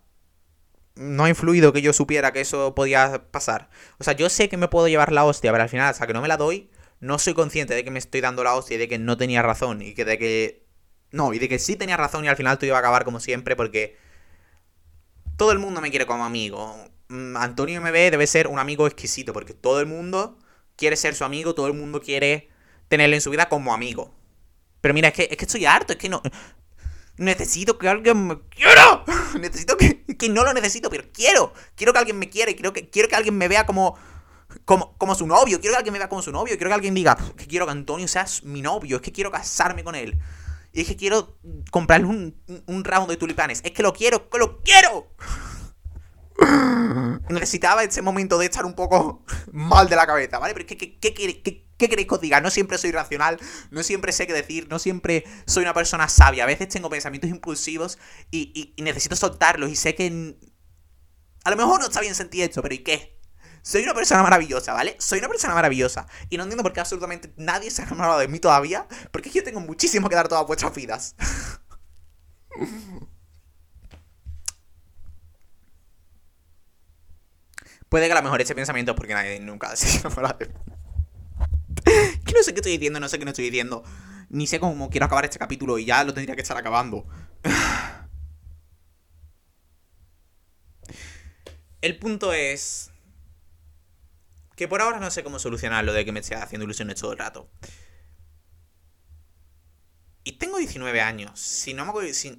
[0.95, 3.69] no ha influido que yo supiera que eso podía pasar.
[3.99, 6.13] O sea, yo sé que me puedo llevar la hostia, pero al final, hasta que
[6.13, 8.79] no me la doy, no soy consciente de que me estoy dando la hostia y
[8.79, 9.81] de que no tenía razón.
[9.81, 10.65] Y que de que...
[11.11, 13.19] No, y de que sí tenía razón y al final tú iba a acabar como
[13.19, 13.97] siempre porque...
[15.37, 16.75] Todo el mundo me quiere como amigo.
[17.07, 20.37] Mm, Antonio MB debe ser un amigo exquisito, porque todo el mundo
[20.75, 22.49] quiere ser su amigo, todo el mundo quiere
[22.89, 24.13] tenerlo en su vida como amigo.
[24.81, 26.21] Pero mira, es que, es que estoy harto, es que no...
[27.19, 29.03] Necesito que alguien me quiera.
[29.39, 31.53] Necesito que, que no lo necesito, pero quiero.
[31.75, 32.53] Quiero que alguien me quiera.
[32.53, 33.97] Quiero que, quiero que alguien me vea como,
[34.63, 35.59] como, como su novio.
[35.59, 36.55] Quiero que alguien me vea como su novio.
[36.55, 38.95] Quiero que alguien diga que quiero que Antonio sea mi novio.
[38.95, 40.17] Es que quiero casarme con él.
[40.71, 41.37] Y es que quiero
[41.71, 43.59] comprarle un, un ramo de tulipanes.
[43.65, 45.07] Es que lo quiero, que lo quiero.
[47.29, 50.53] Necesitaba ese momento de estar un poco mal de la cabeza, ¿vale?
[50.53, 52.41] Pero ¿qué, qué, qué, qué, queréis que os diga?
[52.41, 53.39] No siempre soy racional,
[53.71, 56.43] no siempre sé qué decir, no siempre soy una persona sabia.
[56.43, 57.97] A veces tengo pensamientos impulsivos
[58.31, 60.37] y, necesito soltarlos y sé que...
[61.45, 63.17] A lo mejor no está bien sentir esto, pero ¿y qué?
[63.61, 64.95] Soy una persona maravillosa, ¿vale?
[64.99, 66.07] Soy una persona maravillosa.
[66.29, 68.87] Y no entiendo por qué absolutamente nadie se ha enamorado de mí todavía.
[69.11, 71.15] Porque es que yo tengo muchísimo que dar todas vuestras vidas.
[77.89, 80.49] Puede que a lo mejor ese pensamiento es porque nadie nunca se enamora de
[82.29, 83.83] Que no sé qué estoy diciendo, no sé qué no estoy diciendo.
[84.29, 87.07] Ni sé cómo quiero acabar este capítulo y ya lo tendría que estar acabando.
[91.81, 92.91] El punto es
[94.55, 97.13] que por ahora no sé cómo solucionar lo de que me esté haciendo ilusiones todo
[97.13, 97.49] el rato.
[100.23, 101.39] Y tengo 19 años.
[101.39, 102.29] Si no me hago, si,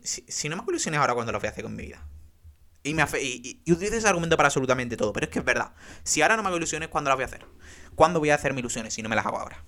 [0.49, 2.07] no me hago ilusiones ahora, ¿cuándo lo voy a hacer con mi vida?
[2.84, 5.12] Y, me y, y, utilizo ese argumento para absolutamente todo.
[5.12, 5.74] Pero es que es verdad.
[6.05, 7.45] Si ahora no me hago ilusiones, ¿cuándo las voy a hacer?
[7.97, 9.64] ¿Cuándo voy a hacerme ilusiones si no me las hago ahora?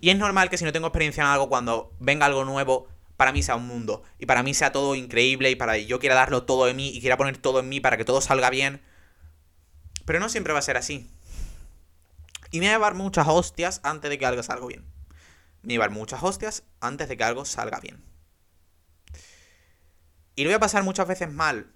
[0.00, 3.32] Y es normal que si no tengo experiencia en algo, cuando venga algo nuevo, para
[3.32, 4.02] mí sea un mundo.
[4.18, 5.50] Y para mí sea todo increíble.
[5.50, 6.88] Y para yo quiera darlo todo de mí.
[6.88, 8.82] Y quiera poner todo en mí para que todo salga bien.
[10.04, 11.10] Pero no siempre va a ser así.
[12.50, 14.84] Y me va a llevar muchas hostias antes de que algo salga bien.
[15.62, 18.02] Me va a llevar muchas hostias antes de que algo salga bien.
[20.34, 21.74] Y lo voy a pasar muchas veces mal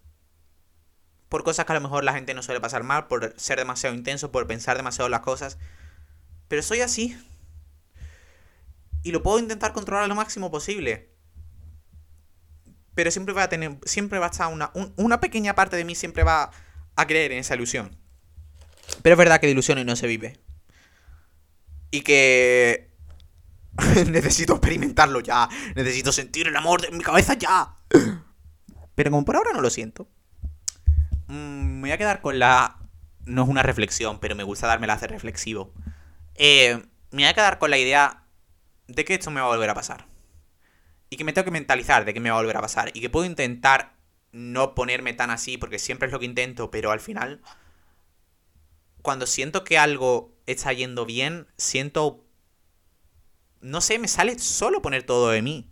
[1.32, 3.96] por cosas que a lo mejor la gente no suele pasar mal, por ser demasiado
[3.96, 5.56] intenso, por pensar demasiado las cosas.
[6.46, 7.18] Pero soy así.
[9.03, 11.11] Y lo puedo intentar controlar lo máximo posible.
[12.94, 13.78] Pero siempre va a tener.
[13.84, 14.70] Siempre va a estar una.
[14.96, 16.50] una pequeña parte de mí siempre va
[16.94, 17.96] a creer en esa ilusión.
[19.03, 20.40] Pero es verdad que de ilusiones no se vive.
[21.90, 22.92] Y que.
[24.11, 25.48] necesito experimentarlo ya.
[25.74, 27.74] Necesito sentir el amor de mi cabeza ya.
[28.94, 30.09] Pero como por ahora no lo siento.
[31.28, 32.78] Mm, me voy a quedar con la.
[33.24, 35.72] No es una reflexión, pero me gusta darme la hacer reflexivo.
[36.34, 38.21] Eh, me voy a quedar con la idea
[38.95, 40.07] de que esto me va a volver a pasar.
[41.11, 42.90] Y que me tengo que mentalizar de que me va a volver a pasar.
[42.95, 43.97] Y que puedo intentar
[44.32, 47.43] no ponerme tan así, porque siempre es lo que intento, pero al final.
[49.03, 52.24] Cuando siento que algo está yendo bien, siento.
[53.61, 55.70] No sé, me sale solo poner todo de mí.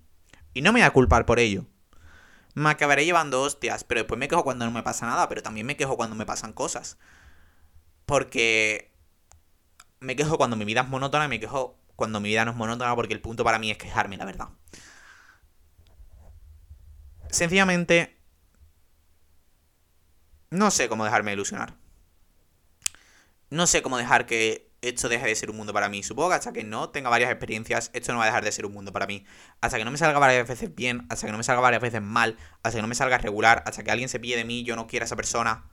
[0.53, 1.67] Y no me voy a culpar por ello
[2.55, 5.67] me acabaré llevando hostias, pero después me quejo cuando no me pasa nada, pero también
[5.67, 6.99] me quejo cuando me pasan cosas.
[8.07, 8.93] Porque
[10.01, 12.57] me quejo cuando mi vida es monótona y me quejo cuando mi vida no es
[12.57, 14.49] monótona porque el punto para mí es quejarme, la verdad.
[17.29, 18.19] Sencillamente,
[20.49, 21.75] no sé cómo dejarme ilusionar.
[23.51, 26.03] No sé cómo dejar que esto deja de ser un mundo para mí.
[26.03, 28.65] Supongo que hasta que no tenga varias experiencias, esto no va a dejar de ser
[28.65, 29.27] un mundo para mí.
[29.61, 32.01] Hasta que no me salga varias veces bien, hasta que no me salga varias veces
[32.01, 34.75] mal, hasta que no me salga regular, hasta que alguien se pille de mí yo
[34.75, 35.69] no quiera a esa persona.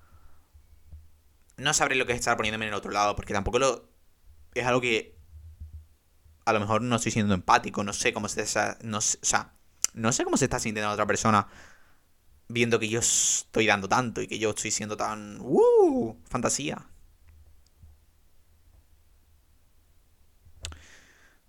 [1.56, 3.90] No sabré lo que es estar poniéndome en el otro lado, porque tampoco lo.
[4.56, 5.17] Es algo que.
[6.48, 8.78] A lo mejor no estoy siendo empático, no sé cómo se está.
[8.82, 9.52] No, o sea,
[9.94, 11.48] no sé cómo se está sintiendo otra persona
[12.48, 15.40] viendo que yo estoy dando tanto y que yo estoy siendo tan.
[15.42, 16.16] ¡Uh!
[16.30, 16.88] Fantasía.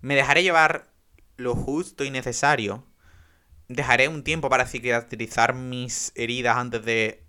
[0.01, 0.91] Me dejaré llevar
[1.37, 2.85] lo justo y necesario.
[3.69, 7.23] Dejaré un tiempo para cicatrizar mis heridas antes de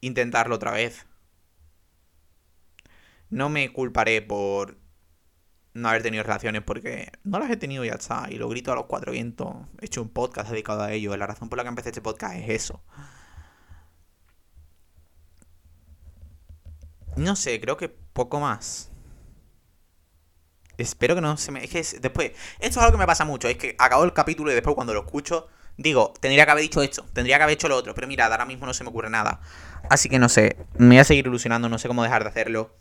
[0.00, 1.06] intentarlo otra vez.
[3.30, 4.81] No me culparé por
[5.74, 8.26] no haber tenido relaciones porque no las he tenido ya está.
[8.30, 9.54] Y lo grito a los cuatro vientos.
[9.80, 11.16] He hecho un podcast dedicado a ello.
[11.16, 12.82] La razón por la que empecé este podcast es eso.
[17.16, 18.90] No sé, creo que poco más.
[20.78, 21.64] Espero que no se me.
[21.64, 22.32] Es que después.
[22.58, 23.48] Esto es algo que me pasa mucho.
[23.48, 25.48] Es que acabo el capítulo y después cuando lo escucho.
[25.78, 27.04] Digo, tendría que haber dicho esto.
[27.12, 27.94] Tendría que haber hecho lo otro.
[27.94, 29.40] Pero mira, ahora mismo no se me ocurre nada.
[29.90, 30.56] Así que no sé.
[30.76, 31.68] Me voy a seguir ilusionando.
[31.68, 32.76] No sé cómo dejar de hacerlo.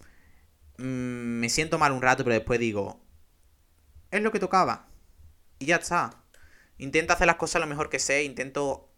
[0.77, 3.01] Mm, me siento mal un rato, pero después digo.
[4.11, 4.87] Es lo que tocaba.
[5.59, 6.23] Y ya está.
[6.77, 8.23] Intento hacer las cosas lo mejor que sé.
[8.23, 8.89] Intento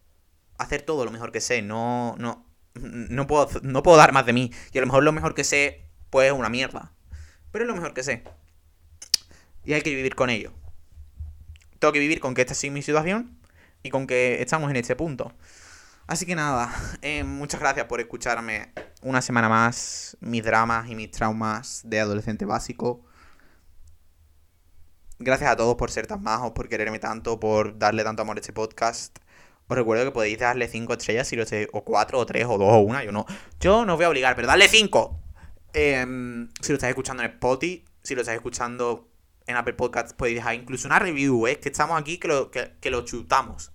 [0.58, 1.62] hacer todo lo mejor que sé.
[1.62, 2.16] No.
[2.18, 2.46] No.
[2.76, 4.52] No puedo, no puedo dar más de mí.
[4.72, 6.92] Y a lo mejor lo mejor que sé, pues es una mierda.
[7.52, 8.24] Pero es lo mejor que sé.
[9.66, 10.52] Y hay que vivir con ello.
[11.80, 13.38] Tengo que vivir con que esta es mi situación
[13.84, 15.34] y con que estamos en este punto.
[16.08, 21.12] Así que nada, eh, muchas gracias por escucharme una semana más, mis dramas y mis
[21.12, 23.06] traumas de adolescente básico.
[25.20, 28.42] Gracias a todos por ser tan majos, por quererme tanto, por darle tanto amor a
[28.42, 29.20] este podcast.
[29.68, 32.58] Os recuerdo que podéis darle 5 estrellas si lo sé, o 4, o 3, o
[32.58, 33.04] 2, o 1.
[33.04, 33.26] Yo no,
[33.60, 35.20] yo no os voy a obligar, pero darle 5.
[35.74, 39.10] Em, si lo estáis escuchando en Spotify, si lo estáis escuchando
[39.48, 41.60] en Apple Podcasts podéis dejar incluso una review, ¿eh?
[41.60, 43.73] que estamos aquí, que lo, que, lo chutamos.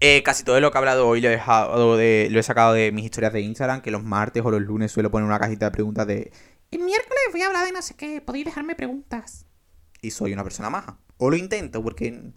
[0.00, 2.72] Eh, casi todo lo que he hablado hoy lo he, dejado de, lo he sacado
[2.72, 5.66] de mis historias de Instagram, que los martes o los lunes suelo poner una cajita
[5.66, 6.32] de preguntas de...
[6.70, 9.46] El miércoles voy a hablar de no sé qué, podéis dejarme preguntas.
[10.00, 10.98] Y soy una persona maja.
[11.16, 12.32] O lo intento, porque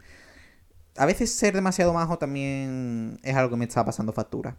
[0.98, 4.58] a veces ser demasiado majo también es algo que me está pasando factura.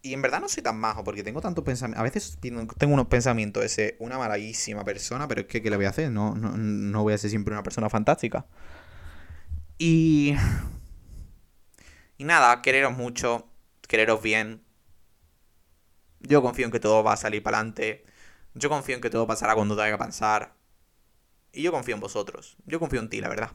[0.00, 2.00] Y en verdad no soy tan majo porque tengo tantos pensamientos.
[2.00, 5.76] A veces tengo unos pensamientos de ser una malísima persona, pero es que, ¿qué le
[5.76, 6.10] voy a hacer?
[6.10, 8.46] No, no, no voy a ser siempre una persona fantástica.
[9.78, 10.34] Y.
[12.22, 13.48] Y nada, quereros mucho,
[13.88, 14.62] quereros bien.
[16.20, 18.04] Yo confío en que todo va a salir para adelante.
[18.54, 20.54] Yo confío en que todo pasará cuando tenga que pasar.
[21.52, 22.56] Y yo confío en vosotros.
[22.64, 23.50] Yo confío en ti, la verdad.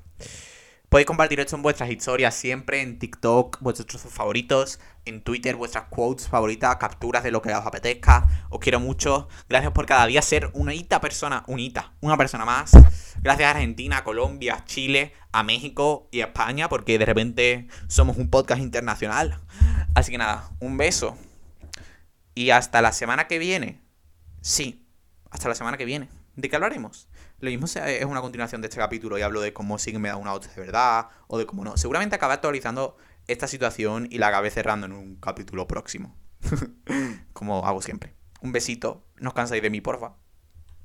[0.90, 5.90] Podéis compartir esto en vuestras historias siempre, en TikTok, vuestros trozos favoritos, en Twitter, vuestras
[5.90, 8.48] quotes favoritas, capturas de lo que os apetezca.
[8.50, 9.28] Os quiero mucho.
[9.50, 12.72] Gracias por cada día ser una hita persona, unita, una persona más.
[13.20, 17.68] Gracias a Argentina, a Colombia, a Chile, a México y a España, porque de repente
[17.90, 19.42] somos un podcast internacional.
[19.94, 21.18] Así que nada, un beso.
[22.34, 23.82] Y hasta la semana que viene.
[24.40, 24.88] Sí,
[25.32, 26.08] hasta la semana que viene.
[26.38, 27.10] ¿De qué hablaremos?
[27.40, 30.10] Lo mismo es una continuación de este capítulo y hablo de cómo sí que me
[30.10, 31.78] da una hostia de verdad o de cómo no.
[31.78, 36.16] Seguramente acabe actualizando esta situación y la acabe cerrando en un capítulo próximo.
[37.34, 38.16] como hago siempre.
[38.42, 39.06] Un besito.
[39.18, 40.16] No os cansáis de mí, porfa.